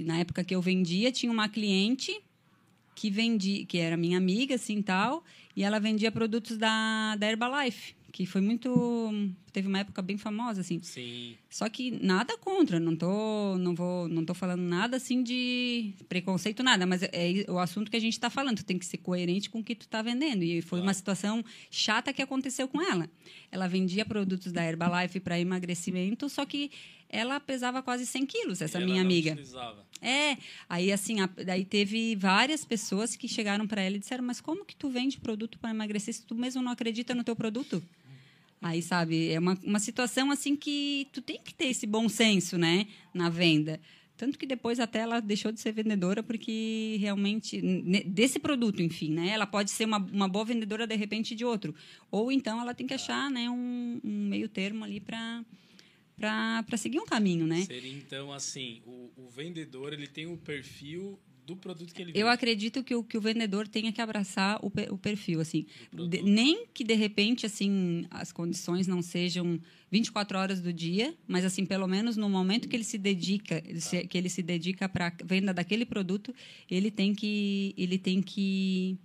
[0.05, 2.23] na época que eu vendia, tinha uma cliente
[2.95, 7.95] que vendia, que era minha amiga, assim, tal, e ela vendia produtos da, da Herbalife,
[8.12, 9.12] que foi muito...
[9.53, 10.81] Teve uma época bem famosa, assim.
[10.83, 11.35] Sim.
[11.51, 16.62] Só que nada contra, não tô, não vou, não tô falando nada assim de preconceito
[16.62, 18.59] nada, mas é, é o assunto que a gente está falando.
[18.59, 20.42] Tu tem que ser coerente com o que tu está vendendo.
[20.44, 23.09] E foi uma situação chata que aconteceu com ela.
[23.51, 26.71] Ela vendia produtos da Herbalife para emagrecimento, só que
[27.11, 29.33] ela pesava quase 100 quilos, essa minha amiga.
[29.33, 29.87] utilizava.
[30.01, 30.37] É,
[30.68, 34.64] aí assim, a- daí teve várias pessoas que chegaram para ela e disseram: "Mas como
[34.64, 37.83] que tu vende produto para emagrecer se tu mesmo não acredita no teu produto?"
[38.61, 42.59] Aí, sabe, é uma, uma situação assim que tu tem que ter esse bom senso,
[42.59, 43.81] né, na venda.
[44.16, 47.62] Tanto que depois até ela deixou de ser vendedora porque realmente
[48.05, 49.29] desse produto, enfim, né?
[49.29, 51.73] Ela pode ser uma, uma boa vendedora de repente de outro,
[52.11, 55.44] ou então ela tem que achar, né, um, um meio termo ali para
[56.16, 57.62] para seguir um caminho, né?
[57.62, 61.16] Seria então assim, o, o vendedor ele tem o perfil
[61.48, 62.20] do produto que ele vende.
[62.20, 65.64] Eu acredito que o, que o vendedor tenha que abraçar o, o perfil, assim.
[65.92, 69.58] De- nem que, de repente, assim, as condições não sejam
[69.90, 74.06] 24 horas do dia, mas, assim, pelo menos no momento que ele se dedica, se-
[74.06, 76.34] que ele se dedica para a venda daquele produto,
[76.70, 77.74] ele tem que...
[77.78, 78.98] Ele tem que...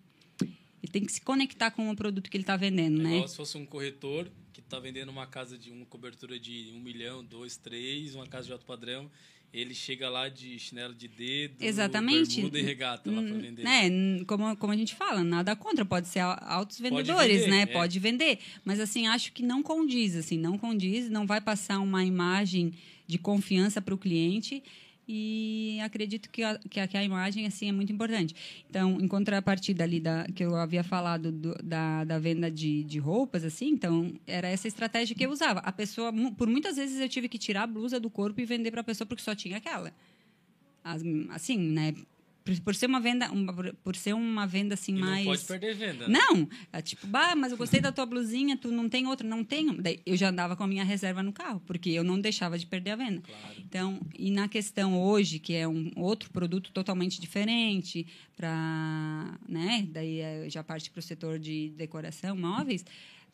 [0.81, 3.13] Ele tem que se conectar com o produto que ele está vendendo, É né?
[3.15, 6.79] igual se fosse um corretor que está vendendo uma casa de uma cobertura de um
[6.81, 9.09] milhão, dois, três, uma casa de alto padrão.
[9.53, 12.35] Ele chega lá de chinelo de dedo, Exatamente.
[12.37, 13.63] bermuda e regata lá para Hum, vender.
[13.67, 17.61] N- como, como a gente fala, nada contra, pode ser altos vendedores, vender, né?
[17.61, 17.65] é.
[17.67, 18.39] Pode vender.
[18.65, 22.73] Mas assim, acho que não condiz, assim, não condiz, não vai passar uma imagem
[23.05, 24.63] de confiança para o cliente.
[25.07, 28.33] E acredito que a, que, a, que a imagem assim é muito importante.
[28.69, 32.99] Então, em contrapartida ali da, que eu havia falado do- da, da venda de, de
[32.99, 35.59] roupas, assim, então era essa estratégia que eu usava.
[35.59, 38.71] A pessoa, por muitas vezes eu tive que tirar a blusa do corpo e vender
[38.71, 39.93] para a pessoa porque só tinha aquela
[40.83, 41.93] as- assim, né?
[42.43, 43.53] Por, por ser uma venda, uma-
[43.83, 46.07] por- ser uma venda assim E mais não pode perder venda.
[46.07, 46.19] né?
[46.19, 49.43] não, é tipo, bah, mas eu gostei da tua blusinha, tu não tem outra, não
[49.45, 49.81] tenho.
[49.81, 52.65] Daí eu já andava com a minha reserva no carro, porque eu não deixava de
[52.67, 53.21] perder a venda.
[53.21, 53.55] Claro.
[53.59, 60.19] Então, e na questão hoje, que é um outro produto totalmente diferente, para, né, daí
[60.19, 62.83] é, já parte para o setor de decoração, móveis,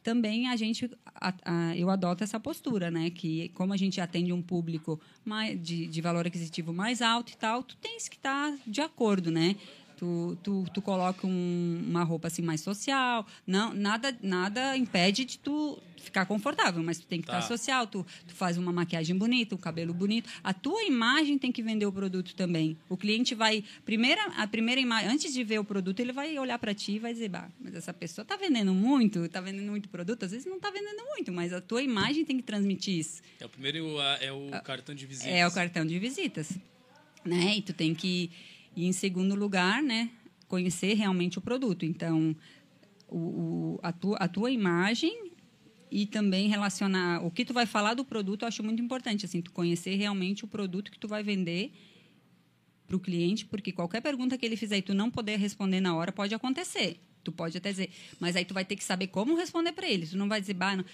[0.04, 4.32] também a gente, a- a- eu adoto essa postura, né, que como a gente atende
[4.32, 8.56] um público mais, de, de valor aquisitivo mais alto e tal, tu tens que estar
[8.66, 9.56] de acordo, né?
[10.00, 15.38] Tu, tu, tu coloca um- uma roupa assim mais social, não nada nada impede de
[15.38, 17.38] tu ficar confortável, mas tu tem que Tá.
[17.40, 21.52] estar social, tu, tu faz uma maquiagem bonita, um cabelo bonito, a tua imagem tem
[21.52, 22.78] que vender o produto também.
[22.88, 26.58] O cliente vai primeira a primeira imagem, antes de ver o produto, ele vai olhar
[26.58, 29.90] para ti e vai dizer, bah, mas essa pessoa tá vendendo muito, tá vendendo muito
[29.90, 33.22] produto, às vezes não tá vendendo muito, mas a tua imagem tem que transmitir isso.
[33.38, 35.30] É o primeiro a- é o cartão de visita.
[35.30, 36.58] É o cartão de visitas,
[37.26, 37.58] né?
[37.58, 38.32] E tu tem que
[38.84, 40.10] e em segundo lugar, né,
[40.48, 41.86] conhecer realmente o produto.
[41.86, 42.36] Então,
[43.08, 45.32] o, o- a, tua, a tua imagem
[45.92, 49.42] e também relacionar o que tu vai falar do produto, eu acho muito importante, assim,
[49.42, 51.72] tu conhecer realmente o produto que tu vai vender
[52.88, 55.96] para o cliente, porque qualquer pergunta que ele fizer e tu não poder responder na
[55.96, 57.00] hora pode acontecer.
[57.24, 57.90] Tu pode até dizer,
[58.20, 60.08] mas aí tu vai ter que saber como responder para ele.
[60.08, 60.86] Tu não vai dizer, bah, não-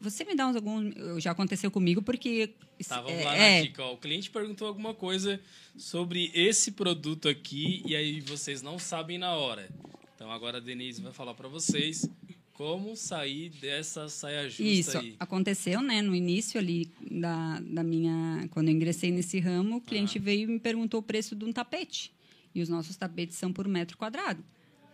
[0.00, 2.54] você me dá uns alguns, já aconteceu comigo porque
[2.88, 3.84] Tá, vamos é, lá é, na dica.
[3.84, 3.94] Ó.
[3.94, 5.40] O cliente perguntou alguma coisa
[5.76, 9.68] sobre esse produto aqui e aí vocês não sabem na hora.
[10.14, 12.08] Então agora a Denise vai falar para vocês
[12.52, 15.16] como sair dessa saia justa Isso, aí.
[15.18, 16.00] aconteceu, né?
[16.00, 18.48] No início ali da, da minha...
[18.50, 21.52] Quando eu ingressei nesse ramo, o cliente veio e me perguntou o preço de um
[21.52, 22.12] tapete.
[22.54, 24.44] E os nossos tapetes são por metro quadrado.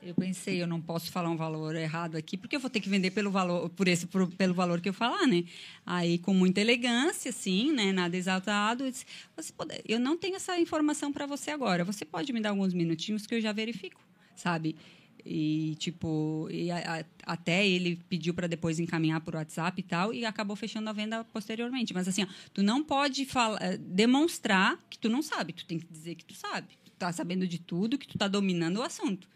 [0.02, 2.88] Eu pensei, eu não posso falar um valor errado aqui, porque eu vou ter que
[2.88, 5.44] vender pelo valor, por esse, por- pelo valor que eu falar, né?
[5.84, 7.92] Aí, com muita elegância, assim, né?
[7.92, 9.04] Nada exaltado, eu disse,
[9.36, 11.84] você pode, eu não tenho essa informação para você agora.
[11.84, 14.00] Você pode me dar alguns minutinhos que eu já verifico,
[14.34, 14.74] sabe?
[15.22, 20.14] E, tipo, e a- a- até ele pediu para depois encaminhar por WhatsApp e tal,
[20.14, 21.92] e acabou fechando a venda posteriormente.
[21.92, 23.28] Mas, assim, ó, tu não pode
[23.60, 25.52] eh, demonstrar que tu não sabe.
[25.52, 26.68] Tu tem que dizer que tu sabe.
[26.86, 29.28] Tu tá sabendo de tudo, que tu tá dominando o assunto,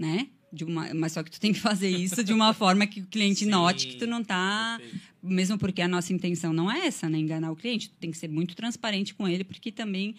[0.00, 0.28] né?
[0.52, 3.06] De uma, mas só que tu tem que fazer isso de uma forma que o
[3.06, 5.04] cliente Sim, note que tu não tá perfeito.
[5.22, 8.18] mesmo porque a nossa intenção não é essa, né, enganar o cliente, tu tem que
[8.18, 10.16] ser muito transparente com ele, porque também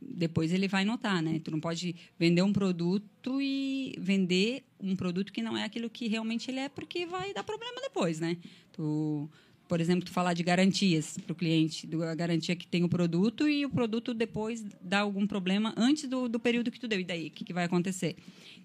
[0.00, 1.40] depois ele vai notar, né?
[1.42, 6.06] Tu não pode vender um produto e vender um produto que não é aquilo que
[6.08, 8.36] realmente ele é, porque vai dar problema depois, né?
[8.72, 9.28] Tu,
[9.66, 12.88] por exemplo, tu falar de garantias para o cliente, do- a garantia que tem o
[12.88, 17.00] produto e o produto depois dá algum problema antes do, do período que tu deu.
[17.00, 18.14] E daí, o que, que vai acontecer?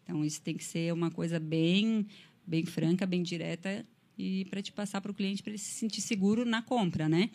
[0.10, 2.08] Então, isso tem que ser uma coisa bem,
[2.44, 3.86] bem franca, bem direta
[4.18, 7.30] e para te passar para o cliente para ele se sentir seguro na compra, né?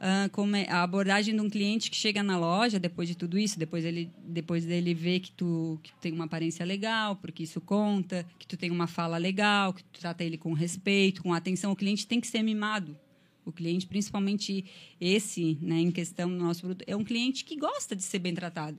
[0.00, 3.36] Ah, como é a abordagem de um cliente que chega na loja depois de tudo
[3.36, 7.60] isso, depois ele depois dele ver que tu, que tem uma aparência legal, porque isso
[7.60, 11.72] conta, que tu tem uma fala legal, que tu trata ele com respeito, com atenção,
[11.72, 12.96] o cliente tem que ser mimado.
[13.44, 14.64] O cliente, principalmente
[15.00, 18.32] esse, né, em questão do nosso produto, é um cliente que gosta de ser bem
[18.32, 18.78] tratado.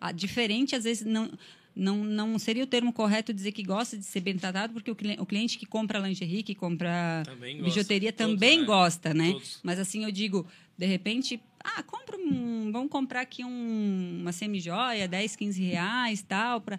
[0.00, 1.30] Ah, diferente, às vezes, não,
[1.74, 4.94] não, não seria o termo correto dizer que gosta de ser bem tratado, porque o
[4.94, 8.64] cliente, o cliente que compra lingerie, que compra Também bijuteria, Todos, também né?
[8.64, 9.32] gosta, né?
[9.32, 9.60] Todos.
[9.62, 15.08] Mas assim, eu digo, de repente, ah, compra um, vamos comprar aqui um, uma semi-joia,
[15.08, 16.78] 10, 15 reais, tal, para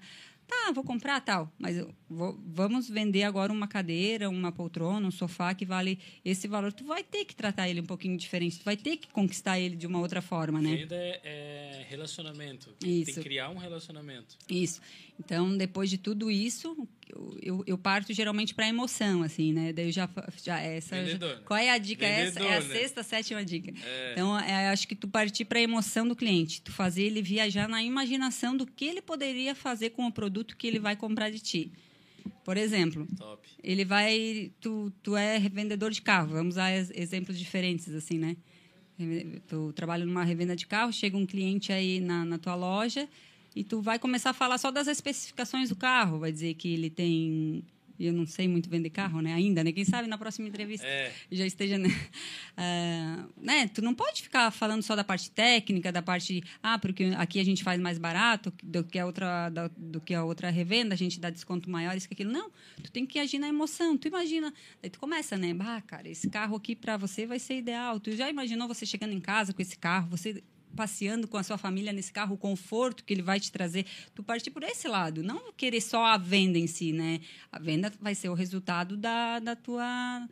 [0.53, 1.75] Tá, vou comprar tal, mas
[2.07, 6.71] vou- vamos vender agora uma cadeira, uma poltrona, um sofá que vale esse valor.
[6.71, 9.75] Tu vai ter que tratar ele um pouquinho diferente, tu vai ter que conquistar ele
[9.75, 10.75] de uma outra forma, né?
[10.75, 12.71] Venda é, é relacionamento.
[12.79, 13.15] Tem Isso.
[13.15, 14.37] que criar um relacionamento.
[14.47, 14.79] Isso.
[15.19, 19.71] Então, depois de tudo isso, eu, eu, eu parto geralmente para emoção, assim, né?
[19.71, 20.09] Daí eu já,
[20.43, 20.95] já essa.
[20.95, 21.41] Vendedor, né?
[21.45, 22.05] Qual é a dica?
[22.05, 22.61] essa é a né?
[22.61, 23.71] sexta, sétima dica.
[23.85, 24.11] É.
[24.13, 27.69] Então, é, acho que tu partir para a emoção do cliente, tu fazer ele viajar
[27.69, 31.39] na imaginação do que ele poderia fazer com o produto que ele vai comprar de
[31.39, 31.71] ti.
[32.43, 33.47] Por exemplo, Top.
[33.63, 38.35] ele vai tu, tu é revendedor de carro vamos usar ex- exemplos diferentes assim né
[39.47, 43.07] tu trabalha numa revenda de carro chega um cliente aí na, na tua loja
[43.55, 46.19] e tu vai começar a falar só das especificações do carro.
[46.19, 47.63] Vai dizer que ele tem
[47.99, 49.71] eu não sei muito vender carro né ainda né?
[49.71, 51.11] Quem sabe na próxima entrevista É.
[51.31, 51.87] já esteja né?
[52.57, 53.67] Ah, né?
[53.67, 57.43] Tu não pode ficar falando só da parte técnica da parte ah porque aqui a
[57.45, 60.97] gente faz mais barato do que a outra da- do que a outra revenda a
[60.97, 62.31] gente dá desconto maior isso que aquilo.
[62.31, 62.49] Não
[62.83, 63.95] tu tem que agir na emoção.
[63.97, 65.53] Tu imagina daí tu começa né?
[65.53, 67.99] Bah cara esse carro aqui para você vai ser ideal.
[67.99, 70.43] Tu já imaginou você chegando em casa com esse carro você
[70.75, 74.23] passeando com a sua família nesse carro, o conforto que ele vai te trazer, tu
[74.23, 77.21] partir por esse lado, não querer só a venda em si, né?
[77.51, 80.27] A venda vai ser o resultado da, da tua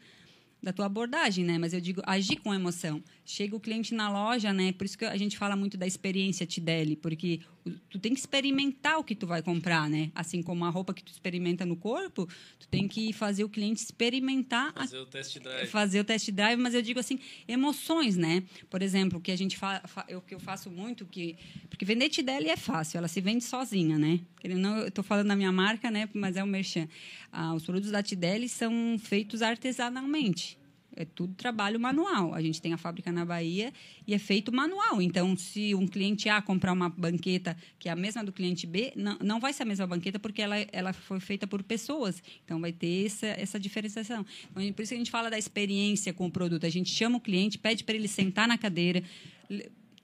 [0.61, 1.57] da tua abordagem, né?
[1.57, 3.03] Mas eu digo agir com emoção.
[3.25, 4.71] Chega o cliente na loja, né?
[4.73, 8.19] Por isso que a gente fala muito da experiência Tideli, porque o- tu tem que
[8.19, 10.11] experimentar o que tu vai comprar, né?
[10.13, 12.27] Assim como a roupa que tu experimenta no corpo,
[12.59, 15.67] tu tem que fazer o cliente experimentar a Fazer o test drive.
[15.67, 18.43] fazer o test drive, mas eu digo assim, emoções, né?
[18.69, 21.35] Por exemplo, o que a gente fa, eu, que eu faço muito, que
[21.69, 24.19] porque vender Tideli é fácil, ela se vende sozinha, né?
[24.43, 26.07] Não, eu estou falando da minha marca, né?
[26.13, 26.87] Mas é o merchan.
[27.31, 30.50] Ah, os produtos da Tideli são feitos artesanalmente.
[30.95, 32.33] É tudo trabalho manual.
[32.33, 33.71] A gente tem a fábrica na Bahia
[34.05, 35.01] e é feito manual.
[35.01, 38.91] Então, se um cliente A comprar uma banqueta que é a mesma do cliente B,
[38.95, 42.21] não, não vai ser a mesma banqueta porque ela, ela foi feita por pessoas.
[42.43, 44.25] Então, vai ter essa, essa diferenciação.
[44.51, 46.65] Então, por isso que a gente fala da experiência com o produto.
[46.65, 49.01] A gente chama o cliente, pede para ele sentar na cadeira,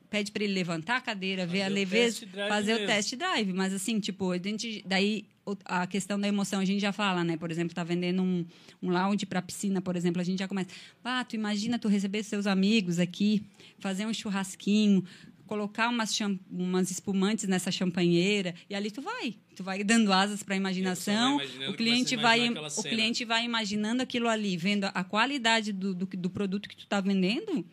[0.10, 2.88] pede para ele levantar a cadeira, ver a Fazer o leveza, fazer o mesmo.
[2.88, 3.54] test drive.
[3.54, 7.24] Mas, assim, tipo, a gente, daí o- a questão da emoção, a gente já fala,
[7.24, 7.38] né?
[7.38, 8.46] Por exemplo, tá vendendo um,
[8.82, 10.70] um lounge para piscina, por exemplo, a gente já começa.
[11.04, 13.44] Ah, tu imagina tu receber seus amigos aqui,
[13.80, 15.04] fazer um churrasquinho,
[15.46, 16.18] colocar umas,
[16.52, 21.38] umas espumantes nessa champanheira e ali tu vai, tu vai dando asas para a imaginação.
[21.70, 22.90] O cliente vai, o cena.
[22.90, 27.00] cliente vai imaginando aquilo ali, vendo a qualidade do, do, do produto que tu tá
[27.00, 27.66] vendendo.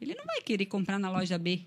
[0.00, 1.62] Ele não vai querer comprar na loja B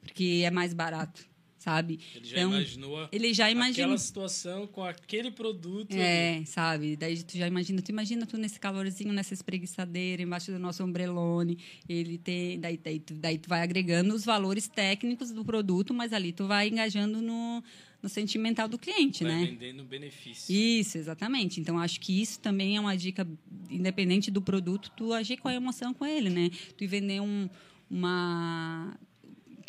[0.00, 1.26] porque é mais barato,
[1.60, 2.00] sabe?
[2.16, 5.92] Ele já imaginou a- ele já imagina aquela situação com aquele produto.
[5.92, 6.00] ali.
[6.02, 6.96] é, sabe?
[6.96, 11.58] Daí tu já imagina, tu imagina tu nesse calorzinho, nessa espreguiçadeira, embaixo do nosso ombrelone.
[11.88, 12.58] Ele tem.
[12.58, 16.46] Daí, daí, tu, daí tu vai agregando os valores técnicos do produto, mas ali tu
[16.46, 17.62] vai engajando no,
[18.02, 19.44] no sentimental do cliente, Vai né?
[19.46, 20.54] vendendo benefício.
[20.54, 21.60] Isso, exatamente.
[21.60, 23.28] Então, acho que isso também é uma dica,
[23.70, 26.50] independente do produto, tu agir com a emoção com ele, né?
[26.78, 27.48] Tu vender um,
[27.90, 28.98] uma...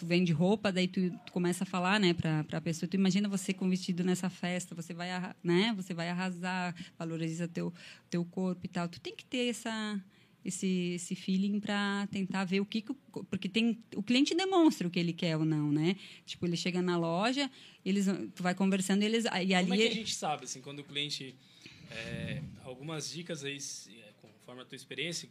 [0.02, 2.90] Tu vende roupa, daí tu, tu começa a falar, né, pra, pra pessoa.
[2.90, 5.10] Tu imagina você com vestido nessa festa, você vai,
[5.44, 5.74] né?
[5.78, 7.72] Você vai arrasar, valoriza teu,
[8.10, 8.90] teu corpo e tal.
[8.90, 10.04] Tu tem que ter essa...
[10.44, 14.88] Esse, esse feeling para tentar ver o que, que o- porque tem o cliente demonstra
[14.88, 15.96] o que ele quer ou não né
[16.26, 17.48] tipo ele chega na loja
[17.86, 20.60] eles tu vai conversando e eles e ali Como é que a gente sabe, assim,
[20.60, 21.36] quando o cliente...
[21.92, 25.30] é, algumas dicas aí, é, conforme a tua experiência,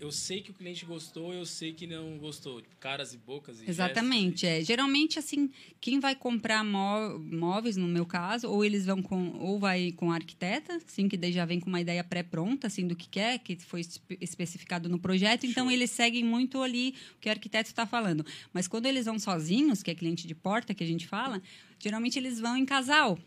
[0.00, 2.60] eu sei que o cliente gostou, eu sei que não gostou.
[2.60, 4.40] Tipo, caras e bocas e Exatamente.
[4.40, 4.62] gestos.
[4.62, 4.64] É.
[4.64, 9.58] Geralmente, assim, quem vai comprar mó- móveis, no meu caso, ou eles vão com, ou
[9.58, 13.08] vai com arquiteta, assim, que daí já vem com uma ideia pré-pronta, assim, do que
[13.08, 15.46] quer, que foi espe- especificado no projeto.
[15.46, 18.24] Então, eles seguem muito ali o que o arquiteto está falando.
[18.52, 21.40] Mas quando eles vão sozinhos, que é cliente de porta, que a gente fala,
[21.78, 23.18] geralmente eles vão em casal.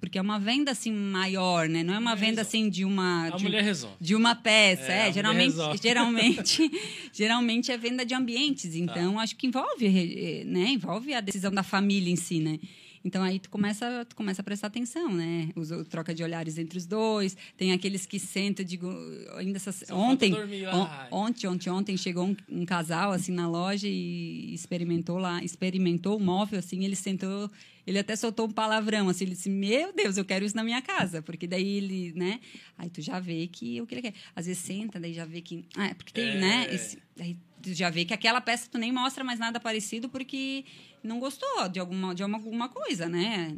[0.00, 1.82] Porque é uma venda, assim, maior, né?
[1.82, 2.58] Não é uma Mulher venda, resolve.
[2.58, 3.26] assim, de uma...
[3.26, 3.96] A de- mulher resolve.
[4.00, 6.70] de uma peça, É, é, geralmente, geralmente,
[7.12, 11.62] geralmente é venda de ambientes, então acho que envolve, eh, né, envolve a decisão da
[11.62, 12.58] família em si, né?
[13.06, 15.50] Então aí tu começa, tu começa a prestar atenção, né?
[15.54, 18.88] Os, troca de olhares entre os dois, tem aqueles que sentam, digo,
[19.36, 23.86] ainda essas, ontem, dormir, on- ontem, ontem, ontem chegou um, um casal assim na loja
[23.86, 27.48] e experimentou lá, experimentou o móvel assim, ele sentou,
[27.86, 30.82] ele até soltou um palavrão assim, ele disse: "Meu Deus, eu quero isso na minha
[30.82, 32.40] casa", porque daí ele, né?
[32.76, 34.14] Aí tu já vê que o que ele quer.
[34.34, 36.36] Às vezes senta, daí já vê que, ah, é porque tem, É.
[36.40, 37.36] né, esse, aí
[37.70, 40.64] tu já vê que aquela peça tu nem mostra mais nada parecido porque
[41.02, 43.56] não gostou de alguma de uma- alguma coisa, né?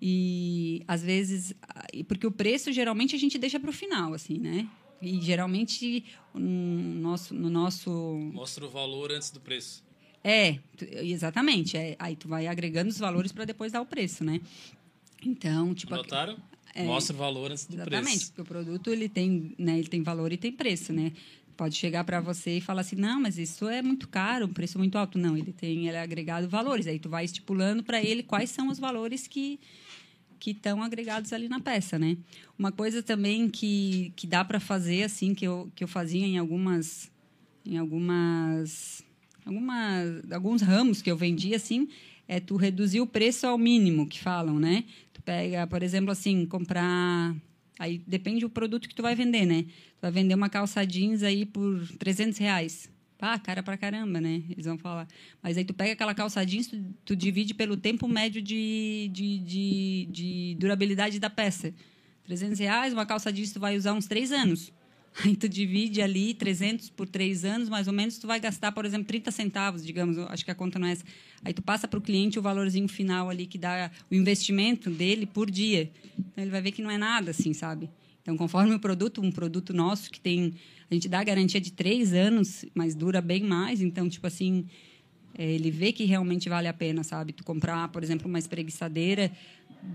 [0.00, 1.54] E às vezes,
[2.08, 4.68] porque o preço geralmente a gente deixa para o final, assim, né?
[5.02, 7.90] E geralmente no nosso, no nosso
[8.32, 9.82] Mostra o valor antes do preço.
[10.22, 10.58] é,
[11.02, 11.76] exatamente.
[11.76, 14.40] É, aí tu vai agregando os valores para depois dar o preço, né?
[15.24, 16.36] Então, tipo, Notaram?
[16.74, 16.84] É.
[16.84, 18.26] Mostra o valor antes do exatamente, preço.
[18.28, 21.12] porque o produto ele tem, né, ele tem valor e tem preço, né?
[21.60, 24.78] Pode chegar para você e falar assim: "Não, mas isso é muito caro, um preço
[24.78, 25.18] muito alto".
[25.18, 26.86] Não, ele tem ele é agregado valores.
[26.86, 29.60] Aí tu vai estipulando para ele quais são os valores que
[30.38, 32.16] que estão agregados ali na peça, né?
[32.58, 36.38] Uma coisa também que, que dá para fazer assim que eu, que eu fazia em
[36.38, 37.12] algumas
[37.66, 39.04] em algumas
[39.44, 41.90] algumas alguns ramos que eu vendia assim
[42.26, 44.84] é tu reduzir o preço ao mínimo que falam, né?
[45.12, 47.36] Tu pega, por exemplo, assim, comprar
[47.80, 49.62] aí depende do produto que tu vai vender, né?
[49.62, 52.90] Tu vai vender uma calça jeans aí por 300 reais.
[53.16, 54.42] Pá, cara pra caramba, né?
[54.50, 55.08] Eles vão falar.
[55.42, 56.76] Mas aí tu pega aquela calça jeans, tu,
[57.06, 61.74] tu divide pelo tempo médio de, de, de, de durabilidade da peça.
[62.24, 64.70] 300 reais, uma calça jeans tu vai usar uns três anos.
[65.24, 68.84] Aí tu divide ali 300 por três anos, mais ou menos, tu vai gastar, por
[68.84, 71.04] exemplo, 30 centavos, digamos, acho que a conta não é essa.
[71.44, 75.26] Aí tu passa para o cliente o valorzinho final ali que dá o investimento dele
[75.26, 75.90] por dia.
[76.18, 77.90] Então ele vai ver que não é nada, assim, sabe?
[78.22, 80.54] Então, conforme o produto, um produto nosso que tem...
[80.90, 83.80] A gente dá a garantia de três anos, mas dura bem mais.
[83.80, 84.66] Então, tipo assim,
[85.36, 87.32] é, ele vê que realmente vale a pena, sabe?
[87.32, 89.32] Tu comprar, por exemplo, uma espreguiçadeira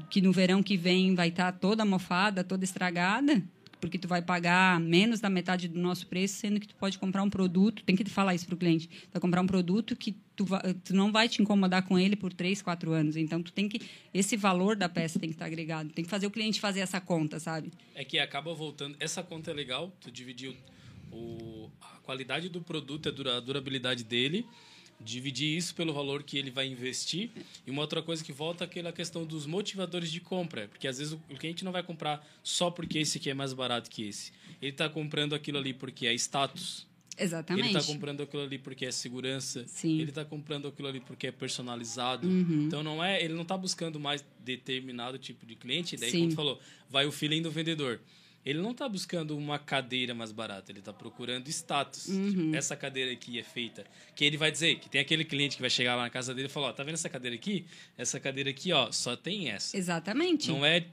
[0.10, 3.44] que no verão que vem vai estar toda mofada, toda estragada,
[3.80, 7.24] porque tu vai pagar menos da metade do nosso preço, sendo que tu pode comprar
[7.24, 10.14] um produto, tem que falar isso para o cliente, tu vai comprar um produto que
[10.36, 10.46] tu,
[10.84, 13.16] tu não vai te incomodar com ele por três, quatro anos.
[13.16, 13.82] Então, tu tem que
[14.14, 17.00] esse valor da peça tem que estar agregado, tem que fazer o cliente fazer essa
[17.00, 17.72] conta, sabe?
[17.94, 18.96] É que acaba voltando.
[19.00, 20.56] Essa conta é legal, tu dividir
[21.12, 24.46] o, a qualidade do produto, a durabilidade dele,
[25.00, 27.30] dividir isso pelo valor que ele vai investir.
[27.66, 30.68] E uma outra coisa que volta é aquela questão dos motivadores de compra.
[30.68, 33.90] Porque às vezes o cliente não vai comprar só porque esse aqui é mais barato
[33.90, 34.32] que esse.
[34.62, 36.88] Ele está comprando aquilo ali porque é status.
[37.18, 37.70] Exatamente.
[37.70, 39.66] Ele está comprando aquilo ali porque é segurança.
[39.68, 40.00] Sim.
[40.00, 42.28] Ele está comprando aquilo ali porque é personalizado.
[42.28, 42.66] Uhum.
[42.66, 45.96] Então não é, ele não está buscando mais determinado tipo de cliente.
[45.96, 46.20] Daí, Sim.
[46.20, 48.00] como tu falou, vai o feeling do vendedor.
[48.46, 52.08] Ele não está buscando uma cadeira mais barata, ele está procurando status.
[52.08, 52.30] Uhum.
[52.30, 53.84] Tipo, essa cadeira aqui é feita.
[54.16, 56.48] Que ele vai dizer que tem aquele cliente que vai chegar lá na casa dele
[56.48, 57.66] e falar: ó, tá vendo essa cadeira aqui?
[57.98, 59.76] Essa cadeira aqui, ó, só tem essa.
[59.76, 60.50] Exatamente.
[60.50, 60.86] Não é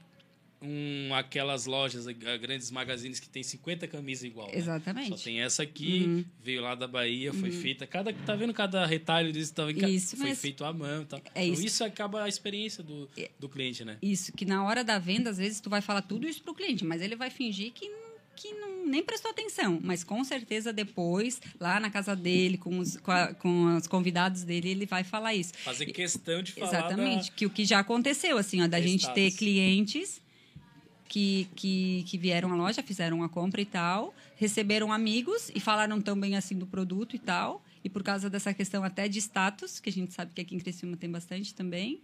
[0.63, 4.47] um, aquelas lojas, a- grandes magazines que tem 50 camisas igual.
[4.47, 4.57] né?
[4.57, 5.09] Exatamente.
[5.09, 6.25] Só tem essa aqui, Uhum.
[6.41, 7.85] veio lá da Bahia, foi feita.
[7.85, 9.53] Cada, tá vendo cada retalho disso?
[9.53, 9.87] Tá, vendo?
[9.87, 11.05] Isso foi feito à mão.
[11.05, 11.19] Tal.
[11.35, 11.65] É então, isso.
[11.65, 13.09] isso acaba a experiência do,
[13.39, 13.97] do cliente, né?
[14.01, 16.85] Isso, que na hora da venda, às vezes, tu vai falar tudo isso pro cliente,
[16.85, 17.91] mas ele vai fingir que,
[18.35, 19.79] que não, nem prestou atenção.
[19.83, 24.43] Mas com certeza depois, lá na casa dele, com os, com, a- com os convidados
[24.43, 25.53] dele, ele vai falar isso.
[25.57, 27.35] Fazer questão de falar Exatamente, da...
[27.35, 30.21] que o que já aconteceu, assim, ó, da gente ter clientes
[31.13, 36.01] que, que, que vieram à loja, fizeram a compra e tal, receberam amigos e falaram
[36.01, 39.79] tão bem assim do produto e tal, e por causa dessa questão até de status,
[39.79, 42.01] que a gente sabe que aqui em Criciúma tem bastante também,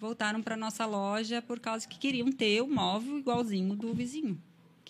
[0.00, 4.36] voltaram para nossa loja por causa que queriam ter o móvel igualzinho do vizinho.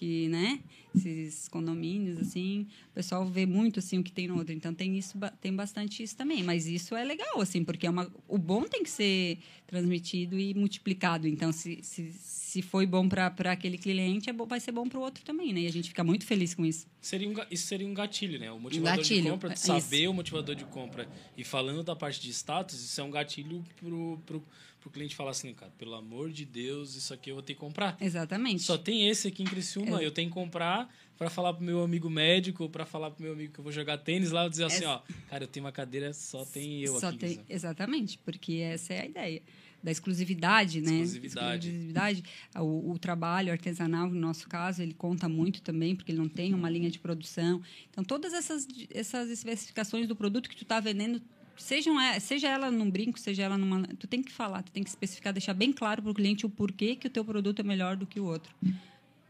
[0.01, 0.61] Que, né,
[0.96, 4.55] esses condomínios, assim, o pessoal vê muito, assim, o que tem no outro.
[4.55, 6.42] Então, tem isso, tem bastante isso também.
[6.42, 9.36] Mas isso é legal, assim, porque é uma, o bom tem que ser
[9.66, 11.28] transmitido e multiplicado.
[11.28, 14.98] Então, se, se, se foi bom para aquele cliente, é bom, vai ser bom para
[14.98, 15.61] o outro também, né?
[15.61, 16.86] E a gente fica muito feliz com isso.
[17.01, 18.51] Seria um, isso seria um gatilho, né?
[18.51, 22.20] O motivador gatilho, de compra, é saber o motivador de compra e falando da parte
[22.20, 24.44] de status, isso é um gatilho pro, pro,
[24.81, 27.61] pro cliente falar assim, cara, pelo amor de Deus, isso aqui eu vou ter que
[27.61, 27.97] comprar.
[28.01, 28.62] Exatamente.
[28.62, 30.07] Só tem esse aqui em Criciúma, É.
[30.07, 33.53] eu tenho que comprar, para falar pro meu amigo médico, para falar pro meu amigo
[33.53, 36.12] que eu vou jogar tênis lá, eu dizer assim, ó, cara, eu tenho uma cadeira,
[36.14, 37.18] só tem eu Só aqui.
[37.18, 39.43] tem- exatamente, porque essa é a ideia
[39.83, 40.93] da exclusividade, né?
[40.93, 41.68] Exclusividade.
[41.68, 42.24] Exclusividade.
[42.57, 46.53] O, o trabalho artesanal, no nosso caso, ele conta muito também, porque ele não tem
[46.53, 47.62] uma linha de produção.
[47.91, 51.20] Então, todas essas, essas especificações do produto que tu está vendendo,
[51.63, 53.83] sejam, é- seja ela num brinco, seja ela numa...
[53.99, 56.51] Tu tem que falar, tu tem que especificar, deixar bem claro para o cliente o
[56.51, 58.55] porquê que o teu produto é melhor do que o outro.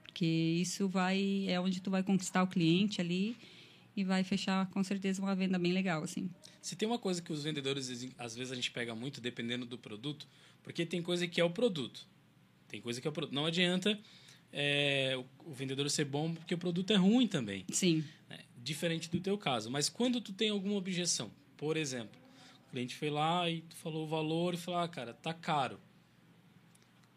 [0.03, 3.37] Porque isso vai é onde tu vai conquistar o cliente ali
[3.97, 6.31] e vai fechar, com certeza, uma venda bem legal, assim.
[6.61, 9.79] Se tem uma coisa que os vendedores, às vezes a gente pega muito, dependendo do
[9.79, 10.27] produto,
[10.63, 12.07] porque tem coisa que é o produto.
[12.69, 13.35] Tem coisa que é o produto.
[13.35, 13.99] Não adianta
[14.53, 17.65] é, o, o vendedor ser bom porque o produto é ruim também.
[17.71, 18.05] Sim.
[18.29, 18.39] né?
[18.57, 19.71] Diferente do teu caso.
[19.71, 22.19] Mas quando tu tem alguma objeção, por exemplo,
[22.69, 25.79] o cliente foi lá e falou o valor e falou, ah, cara, tá caro.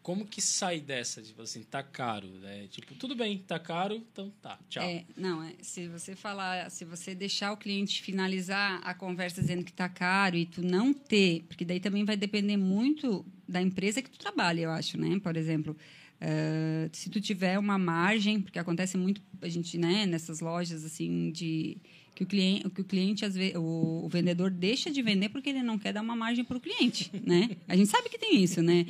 [0.01, 1.21] Como que sai dessa?
[1.21, 2.27] Tipo assim, tá caro.
[2.27, 2.67] né?
[2.69, 4.83] tipo, tudo bem, tá caro, então tá, tchau.
[4.83, 9.63] É, não, é, se você falar, se você deixar o cliente finalizar a conversa dizendo
[9.63, 14.01] que está caro e tu não ter, porque daí também vai depender muito da empresa
[14.01, 15.17] que tu trabalha, eu acho, né?
[15.21, 15.73] Por exemplo,
[16.19, 21.31] eh, se tu tiver uma margem, porque acontece muito a gente, né, nessas lojas assim
[21.31, 21.77] de
[22.16, 25.49] que o cliente, que o cliente às vezes, o, o vendedor deixa de vender porque
[25.49, 27.49] ele não quer dar uma margem para o cliente, né?
[27.68, 28.86] A gente sabe que tem isso, né?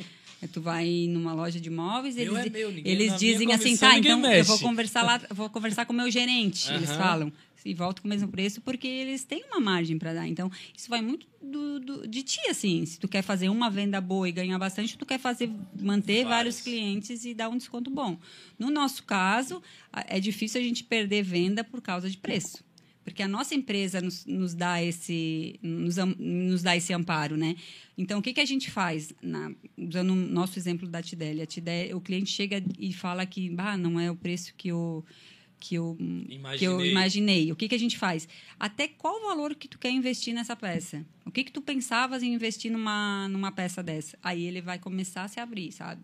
[0.52, 4.44] Tu vai numa loja de imóveis, eles, é meu, eles dizem assim, tá, então eu
[4.44, 4.62] vou mexe.
[4.64, 6.98] conversar lá, vou conversar com o meu gerente, eles Aham.
[6.98, 7.34] falam.
[7.66, 10.28] E volto com o mesmo preço porque eles têm uma margem para dar.
[10.28, 12.86] Então, isso vai muito do, do- de ti, assim.
[12.86, 15.50] Se tu quer fazer uma venda boa e ganhar bastante, tu quer fazer
[15.80, 16.30] manter Vários.
[16.58, 18.20] vários clientes e dar um desconto bom.
[18.60, 19.64] No nosso caso,
[19.94, 22.62] é difícil a gente perder venda por causa de preço.
[23.04, 27.56] Porque a nossa empresa nos, nos dá esse nos, nos dá esse amparo, né?
[27.98, 29.14] Então, o que, que a gente faz?
[29.22, 31.42] Na, usando o nosso exemplo da Tideli.
[31.42, 35.06] A Tideli, o cliente chega e fala que bah, não é o preço que eu,
[35.60, 35.98] que eu,
[36.58, 36.92] que eu Imaginei.
[36.92, 37.52] imaginei.
[37.52, 38.28] O que, que a gente faz?
[38.60, 41.06] Até qual valor que tu quer investir nessa peça?
[41.26, 44.18] O que, que tu pensavas em investir numa, numa peça dessa?
[44.24, 46.02] Aí ele vai começar a se abrir, sabe?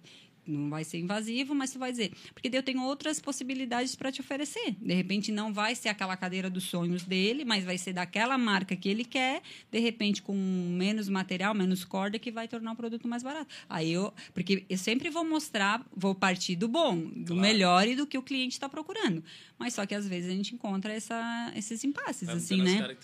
[0.49, 2.11] Não vai ser invasivo, mas tu vai dizer.
[2.33, 4.75] Porque eu tenho outras possibilidades para te oferecer.
[4.81, 8.75] De repente, não vai ser aquela cadeira dos sonhos dele, mas vai ser daquela marca
[8.75, 9.41] que ele quer,
[9.71, 13.53] de repente, com menos material, menos corda, que vai tornar o produto mais barato.
[13.69, 14.13] Aí eu.
[14.33, 17.41] Porque eu sempre vou mostrar, vou partir do bom, do Claro.
[17.41, 19.23] melhor e do que o cliente está procurando.
[19.57, 22.95] Mas só que às vezes a gente encontra essa, esses impasses, Vai assim, né?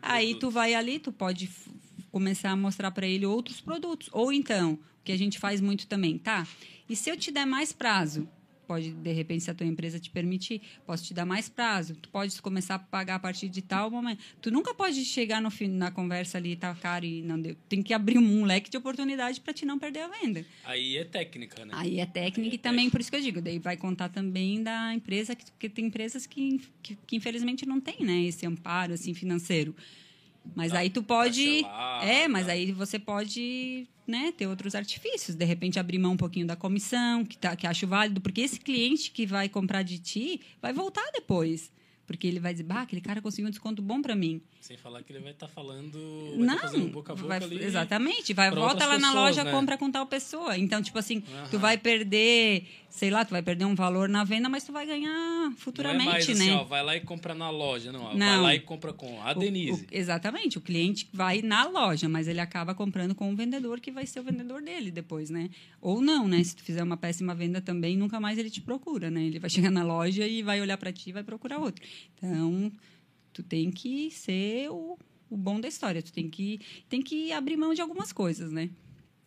[0.00, 1.50] Aí tu vai ali, tu pode
[2.10, 4.08] começar a mostrar para ele outros produtos.
[4.12, 6.46] Ou então, o que a gente faz muito também, tá?
[6.88, 8.28] E se eu te der mais prazo?
[8.66, 11.94] Pode, de repente, se a tua empresa te permitir, posso te dar mais prazo.
[11.96, 14.22] Tu pode começar a pagar a partir de tal momento.
[14.40, 17.54] Tu nunca pode chegar no fim, na conversa ali, tá caro e não deu.
[17.68, 20.46] Tem que abrir um leque de oportunidade para te não perder a venda.
[20.64, 21.72] Aí é técnica, né?
[21.74, 24.08] Aí é técnica Aí é e também, por isso que eu digo, daí vai contar
[24.08, 28.46] também da empresa, que, que tem empresas que, que, que infelizmente não tem, né, esse
[28.46, 29.74] amparo, assim, financeiro.
[30.54, 31.62] Mas Tá, aí tu pode...
[31.62, 32.52] parcelar, É, mas tá.
[32.52, 35.34] aí você pode, né, ter outros artifícios.
[35.36, 38.58] De repente, abrir mão um pouquinho da comissão, que, tá, que acho válido, porque esse
[38.60, 41.72] cliente que vai comprar de ti vai voltar depois.
[42.06, 44.42] Porque ele vai dizer, bah, aquele cara conseguiu um desconto bom para mim.
[44.60, 45.98] Sem falar que ele vai estar falando.
[46.36, 47.64] Vai Não, tá boca a boca vai- ali.
[47.64, 48.34] exatamente.
[48.34, 49.50] Vai, volta lá na pessoas, loja, né?
[49.50, 50.58] compra com tal pessoa.
[50.58, 52.66] Então, tipo assim, tu vai perder,
[52.96, 56.10] sei lá, tu vai perder um valor na venda, mas tu vai ganhar futuramente, não
[56.10, 56.32] é mais né?
[56.34, 58.02] assim, ó, vai lá e compra na loja, não.
[58.04, 58.42] ó, Vai Não.
[58.42, 59.82] lá e compra com a O- Denise.
[59.82, 60.58] o- exatamente.
[60.58, 64.20] O cliente vai na loja, mas ele acaba comprando com o vendedor que vai ser
[64.20, 65.50] o vendedor dele depois, né?
[65.80, 66.42] Ou não, né?
[66.44, 69.24] Se tu fizer uma péssima venda também, nunca mais ele te procura, né?
[69.24, 71.84] Ele vai chegar na loja e vai olhar para ti e vai procurar outro.
[72.16, 72.70] Então,
[73.32, 74.96] tu tem que ser o,
[75.28, 76.00] o bom da história.
[76.00, 78.70] Tu tem que, tem que abrir mão de algumas coisas, né?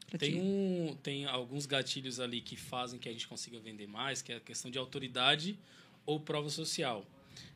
[0.07, 4.21] Pra Tem, um, tem alguns gatilhos ali que fazem que a gente consiga vender mais,
[4.21, 5.59] que é a questão de autoridade
[6.05, 7.05] ou prova social.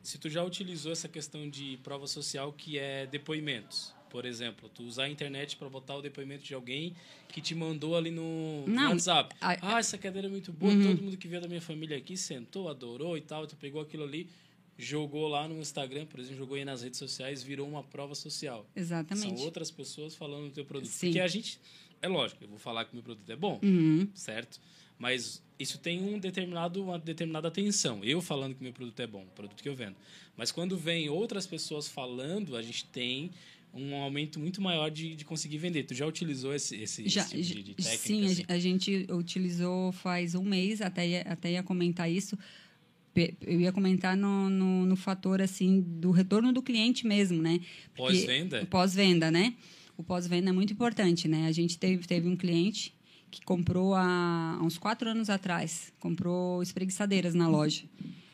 [0.02, 4.82] Se tu já utilizou essa questão de prova social, que é depoimentos, por exemplo, tu
[4.84, 6.94] usar a internet para botar o depoimento de alguém
[7.28, 9.34] que te mandou ali no, no Não, WhatsApp.
[9.40, 10.82] a- ah, essa cadeira é muito boa, Uhum.
[10.88, 14.04] todo mundo que veio da minha família aqui sentou, adorou e tal, tu pegou aquilo
[14.04, 14.28] ali,
[14.78, 18.66] jogou lá no Instagram, por exemplo, jogou aí nas redes sociais, virou uma prova social.
[18.76, 19.28] Exatamente.
[19.38, 20.90] São outras pessoas falando do teu produto.
[20.90, 21.06] Sim.
[21.08, 21.58] Porque a gente,
[22.02, 24.08] é lógico, eu vou falar que meu produto é bom, Uhum.
[24.14, 24.60] certo?
[24.98, 28.04] Mas isso tem um determinado, uma determinada atenção.
[28.04, 29.96] Eu falando que meu produto é bom, o produto que eu vendo.
[30.36, 33.30] Mas quando vem outras pessoas falando, a gente tem
[33.74, 35.84] um aumento muito maior de, de conseguir vender.
[35.84, 37.98] Tu já utilizou esse, esse, Já, esse tipo de, de técnica?
[37.98, 38.44] sim, a assim?
[38.48, 42.38] a gente utilizou faz um mês, até ia, até ia comentar isso.
[43.42, 47.60] Eu ia comentar no, no, no fator assim do retorno do cliente mesmo, né?
[47.94, 48.62] Pós-venda?
[48.62, 49.54] o Pós-venda, né?
[49.96, 51.46] O pós-venda é muito importante, né?
[51.46, 52.94] A gente teve, teve um cliente
[53.30, 57.84] que comprou há, há uns quatro anos atrás, comprou espreguiçadeiras na loja.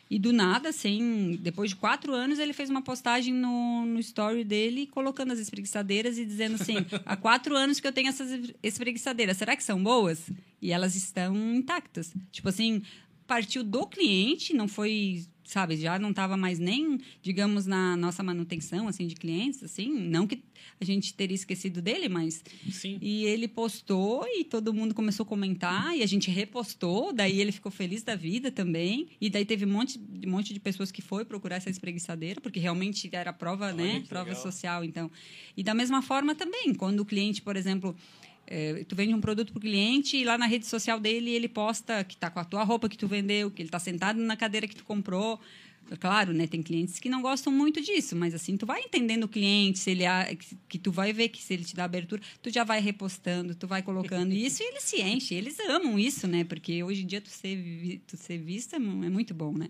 [0.09, 4.43] E do nada, assim, depois de quatro anos, ele fez uma postagem no, no story
[4.43, 9.37] dele colocando as espreguiçadeiras e dizendo assim: há quatro anos que eu tenho essas espreguiçadeiras,
[9.37, 10.29] será que são boas?
[10.59, 12.11] E elas estão intactas.
[12.31, 12.81] Tipo assim,
[13.27, 18.87] partiu do cliente, não foi sabe, já não estava mais nem, digamos, na nossa manutenção,
[18.87, 20.43] assim, de clientes, assim, não que
[20.79, 22.43] a gente teria esquecido dele, mas...
[22.71, 22.99] Sim.
[23.01, 27.51] E ele postou e todo mundo começou a comentar e a gente repostou, daí ele
[27.51, 31.01] ficou feliz da vida também, e daí teve um monte, um monte de pessoas que
[31.01, 34.43] foi procurar essa espreguiçadeira, porque realmente era prova, Olha, né, prova legal.
[34.43, 35.09] social, então.
[35.57, 37.95] E da mesma forma também, quando o cliente, por exemplo
[38.51, 41.47] é, tu vende um produto para o cliente e lá na rede social dele ele
[41.47, 44.35] posta que está com a tua roupa que tu vendeu, que ele está sentado na
[44.35, 45.39] cadeira que tu comprou.
[45.99, 46.45] Claro, né?
[46.45, 49.91] Tem clientes que não gostam muito disso, mas assim, tu vai entendendo o cliente, se
[49.91, 50.03] ele
[50.67, 53.67] que tu vai ver que se ele te dá abertura, tu já vai repostando, tu
[53.67, 55.33] vai colocando isso e ele se enche.
[55.33, 56.43] Eles amam isso, né?
[56.43, 59.69] Porque hoje em dia tu ser, tu ser vista é, é muito bom, né?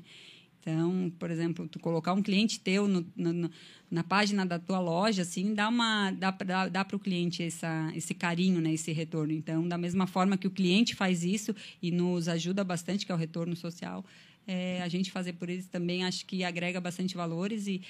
[0.70, 3.50] Então, por exemplo, tu colocar um cliente teu no, no,
[3.90, 7.92] na página da tua loja, assim, dá uma dá, dá, dá para o cliente essa,
[7.96, 9.34] esse carinho, né, esse retorno.
[9.34, 13.16] Então, da mesma forma que o cliente faz isso e nos ajuda bastante, que é
[13.16, 14.06] o retorno social,
[14.46, 17.82] é, a gente fazer por eles também acho que agrega bastante valores e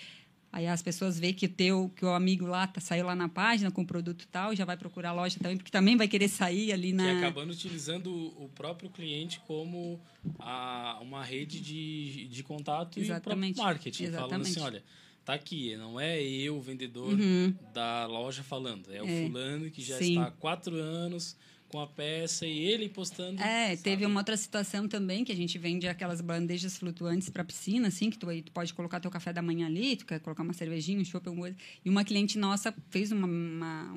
[0.52, 3.30] Aí as pessoas veem que o teu, que o amigo lá tá, saiu lá na
[3.30, 6.28] página com o produto tal, já vai procurar a loja também, porque também vai querer
[6.28, 7.14] sair ali na.
[7.14, 10.02] E acabando utilizando o próprio cliente como
[10.40, 13.50] a, uma rede de, de contato Exatamente.
[13.50, 14.04] e o próprio marketing.
[14.06, 14.30] Exatamente.
[14.30, 14.84] Falando assim, olha,
[15.24, 17.54] tá aqui, não é eu, o vendedor uhum.
[17.72, 19.28] da loja falando, é o é.
[19.28, 20.12] fulano que já Sim.
[20.14, 21.38] está há quatro anos
[21.70, 23.42] com a peça e ele postando.
[23.42, 23.82] É, sabe?
[23.82, 28.10] teve uma outra situação também que a gente vende aquelas bandejas flutuantes para piscina, assim,
[28.10, 31.00] que tu, tu pode colocar teu café da manhã ali, tu quer colocar uma cervejinha,
[31.00, 31.58] um chopp, alguma coisa.
[31.86, 33.96] E uma cliente nossa fez uma, uma,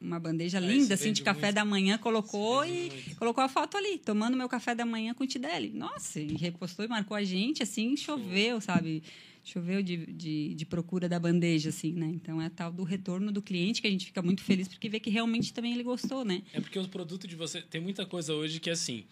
[0.00, 1.54] uma bandeja é, linda, assim, de café muito.
[1.54, 3.16] da manhã, colocou e muito.
[3.16, 5.70] colocou a foto ali, tomando meu café da manhã com o Tideli.
[5.70, 9.02] Nossa, e repostou e marcou a gente, assim, choveu, sabe?
[9.44, 12.06] Choveu de, de, de, procura da bandeja, assim, né?
[12.06, 14.98] Então é tal do retorno do cliente que a gente fica muito feliz porque vê
[14.98, 16.42] que realmente também ele gostou, né?
[16.52, 17.60] É porque o produto de você.
[17.60, 19.04] Tem muita coisa hoje que é assim.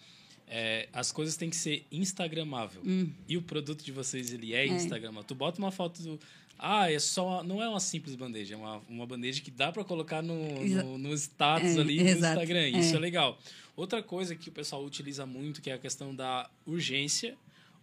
[0.47, 2.81] É, as coisas têm que ser instagramável.
[2.85, 3.09] Hum.
[3.27, 4.67] E o produto de vocês, ele é, é.
[4.67, 5.23] instagramável.
[5.23, 6.19] Tu bota uma foto do.
[6.57, 7.43] Ah, é só.
[7.43, 10.97] Não é uma simples bandeja, é uma, uma bandeja que dá para colocar no, no,
[10.97, 12.69] no, status é, ali no Instagram.
[12.69, 12.97] Isso é.
[12.97, 13.39] é legal.
[13.75, 17.35] Outra coisa que o pessoal utiliza muito, que é a questão da urgência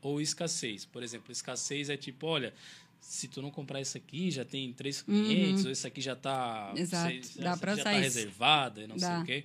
[0.02, 0.84] ou escassez.
[0.84, 2.52] Por exemplo, escassez é tipo, olha,
[3.00, 5.66] se tu não comprar isso aqui, já tem três clientes, uhum.
[5.66, 7.14] ou isso aqui já está Exato.
[7.38, 9.08] Dá para já tá reservada, e não Dá.
[9.08, 9.44] sei o quê.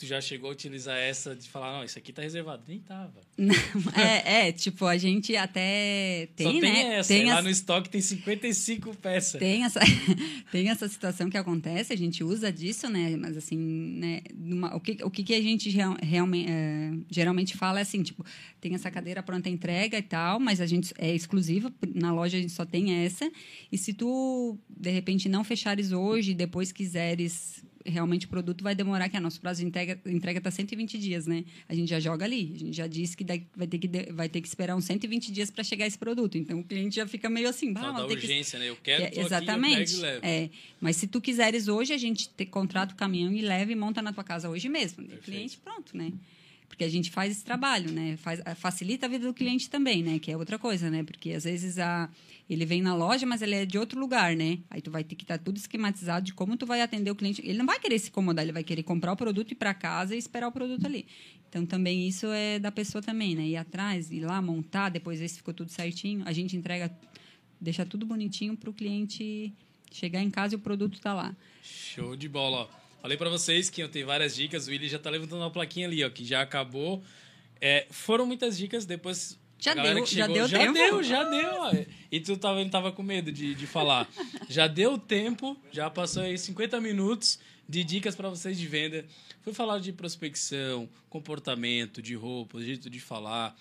[0.00, 2.62] Tu já chegou a utilizar essa de falar, não, isso aqui tá reservado.
[2.66, 3.20] Nem tava.
[3.36, 3.54] Não,
[3.94, 6.94] é, é, tipo, a gente até tem, Só tem né?
[6.94, 7.08] Essa.
[7.08, 9.38] Tem Lá no estoque tem 55 peças.
[9.38, 9.78] Tem essa,
[10.50, 13.14] tem essa situação que acontece, a gente usa disso, né?
[13.14, 14.22] Mas assim, né?
[14.34, 18.24] Numa, o, que, o que, a gente real, realmente, é, geralmente fala é assim, tipo,
[18.58, 22.40] tem essa cadeira pronta entrega e tal, mas a gente é exclusiva, na loja a
[22.40, 23.30] gente só tem essa.
[23.70, 28.74] E se tu, de repente, não fechares hoje e depois quiseres realmente o produto vai
[28.74, 31.44] demorar, que a nosso prazo de entrega entrega está 120 dias, né?
[31.68, 33.24] A gente já joga ali, a gente já disse que
[33.56, 36.36] vai ter que vai ter que esperar uns 120 dias para chegar esse produto.
[36.36, 38.64] Então o cliente já fica meio assim, bah, da urgência, que...
[38.64, 38.70] né?
[38.70, 40.04] Eu quero, é, exatamente.
[40.04, 40.50] Aqui, eu é,
[40.80, 44.02] mas se tu quiseres hoje, a gente te, contrata o caminhão e leva e monta
[44.02, 45.04] na tua casa hoje mesmo.
[45.04, 46.12] O cliente pronto, né?
[46.70, 48.16] Porque a gente faz esse trabalho, né?
[48.16, 50.20] Faz, facilita a vida do cliente também, né?
[50.20, 51.02] Que é outra coisa, né?
[51.02, 52.08] Porque às vezes a,
[52.48, 54.60] ele vem na loja, mas ele é de outro lugar, né?
[54.70, 57.14] Aí tu vai ter que estar tá tudo esquematizado de como tu vai atender o
[57.16, 57.42] cliente.
[57.44, 60.14] Ele não vai querer se incomodar, ele vai querer comprar o produto, ir para casa
[60.14, 61.06] e esperar o produto ali.
[61.48, 63.42] Então também isso é da pessoa também, né?
[63.42, 66.22] Ir atrás, ir lá montar, depois ver se ficou tudo certinho.
[66.24, 66.96] A gente entrega,
[67.60, 69.52] deixa tudo bonitinho para o cliente
[69.90, 71.34] chegar em casa e o produto está lá.
[71.64, 72.70] Show de bola.
[73.00, 74.66] Falei para vocês que eu tenho várias dicas.
[74.66, 77.02] O Willi já tá levantando uma plaquinha ali, ó, que já acabou.
[77.60, 79.38] É, foram muitas dicas, depois.
[79.58, 80.72] Já deu, chegou, já deu já tempo.
[80.72, 81.52] deu, já deu.
[81.54, 81.72] Ó.
[82.10, 84.08] E tu tava, tava com medo de, de falar.
[84.48, 87.38] já deu tempo, já passou aí 50 minutos
[87.68, 89.04] de dicas para vocês de venda.
[89.42, 93.56] Fui falar de prospecção, comportamento, de roupa, jeito de falar,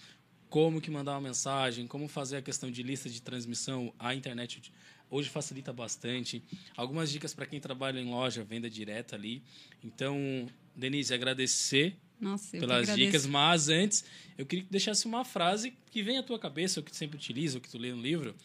[0.50, 4.72] como que mandar uma mensagem, como fazer a questão de lista de transmissão, a internet
[5.10, 6.44] Hoje facilita bastante.
[6.78, 9.42] Algumas dicas para quem trabalha em loja, venda direta ali.
[9.84, 14.06] Então, Denise, agradecer Nossa, pelas dicas, mas antes
[14.38, 17.18] eu queria que deixasse uma frase que vem à tua cabeça, ou que tu sempre
[17.18, 18.36] utiliza, ou que tu lê no livro,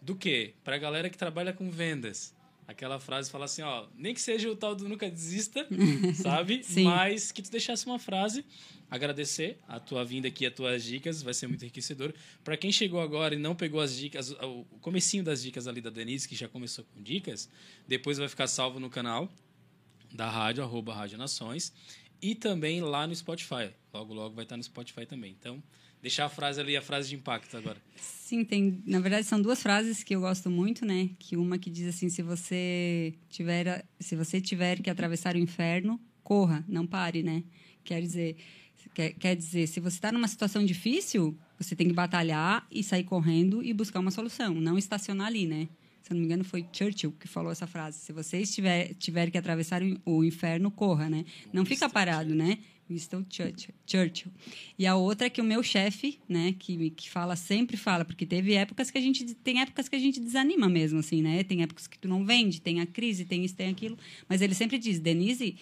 [0.00, 0.54] do quê?
[0.62, 2.34] Para a galera que trabalha com vendas.
[2.66, 5.66] Aquela frase fala assim, ó, nem que seja o tal do nunca desista,
[6.22, 6.62] sabe?
[6.64, 6.84] Sim.
[6.84, 8.44] Mas que tu deixasse uma frase
[8.90, 12.14] agradecer a tua vinda aqui, as tuas dicas, vai ser muito enriquecedor.
[12.42, 15.90] Para quem chegou agora e não pegou as dicas, o comecinho das dicas ali da
[15.90, 17.48] Denise, que já começou com dicas,
[17.88, 19.28] depois vai ficar salvo no canal
[20.12, 21.72] da rádio, arroba Rádio Nações,
[22.22, 23.70] e também lá no Spotify.
[23.92, 25.32] Logo, logo vai estar no Spotify também.
[25.32, 25.62] Então,
[26.04, 27.78] deixar a frase ali, a frase de impacto agora.
[27.96, 28.82] Sim, tem.
[28.84, 31.08] Na verdade, são duas frases que eu gosto muito, né?
[31.18, 35.98] Que uma que diz assim: se você tiver, se você tiver que atravessar o inferno,
[36.22, 37.42] corra, não pare, né?
[37.82, 38.36] Quer dizer,
[38.92, 43.04] quer, quer dizer, se você está numa situação difícil, você tem que batalhar e sair
[43.04, 45.68] correndo e buscar uma solução, não estacionar ali, né?
[46.02, 47.98] Se eu não me engano, foi Churchill que falou essa frase.
[47.98, 51.24] Se você estiver, tiver que atravessar o inferno, corra, né?
[51.50, 52.58] Não fica parado, né?
[52.88, 54.32] Winston Churchill.
[54.78, 58.26] E a outra é que o meu chefe, né, que, que fala, sempre fala, porque
[58.26, 61.42] teve épocas que a gente tem épocas que a gente desanima mesmo, assim, né?
[61.44, 63.98] Tem épocas que tu não vende, tem a crise, tem isso, tem aquilo.
[64.28, 65.56] Mas ele sempre diz, Denise,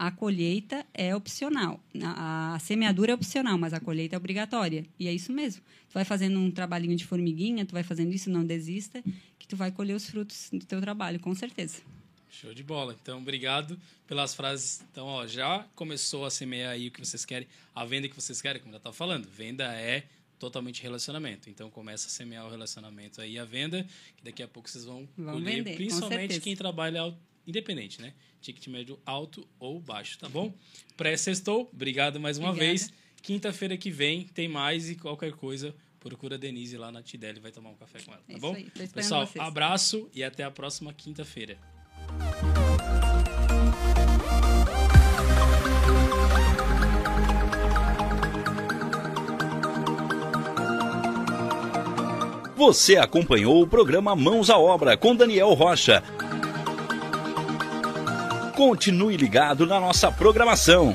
[0.00, 1.78] a colheita é opcional.
[2.02, 4.86] A, a, semeadura é opcional, mas a colheita é obrigatória.
[4.98, 5.62] E é isso mesmo.
[5.90, 9.04] Tu vai fazendo um trabalhinho de formiguinha, tu vai fazendo isso, não desista,
[9.38, 11.82] que tu vai colher os frutos do teu trabalho, com certeza.
[12.30, 12.96] Show de bola.
[13.02, 14.82] Então, obrigado pelas frases.
[14.90, 18.40] Então, ó, já começou a semear aí o que vocês querem, a venda que vocês
[18.40, 19.28] querem, como já estava falando.
[19.28, 20.04] Venda é
[20.38, 21.50] totalmente relacionamento.
[21.50, 25.08] Então, começa a semear o relacionamento aí, a venda, que daqui a pouco vocês vão,
[25.18, 27.14] vão colher, vender, principalmente quem trabalha
[27.46, 28.14] independente, né?
[28.40, 30.54] Ticket médio alto ou baixo, tá bom?
[30.96, 32.70] Pré-sextou, obrigado mais uma Obrigada.
[32.78, 32.92] vez.
[33.22, 37.52] Quinta-feira que vem tem mais e qualquer coisa, procura a Denise lá na Tideli, vai
[37.52, 38.54] tomar um café com ela, tá É isso bom?
[38.54, 39.44] aí, Pessoal, vocês.
[39.44, 41.58] abraço e até a próxima quinta-feira.
[52.60, 56.02] Você acompanhou o programa Mãos à Obra com Daniel Rocha.
[58.54, 60.94] Continue ligado na nossa programação.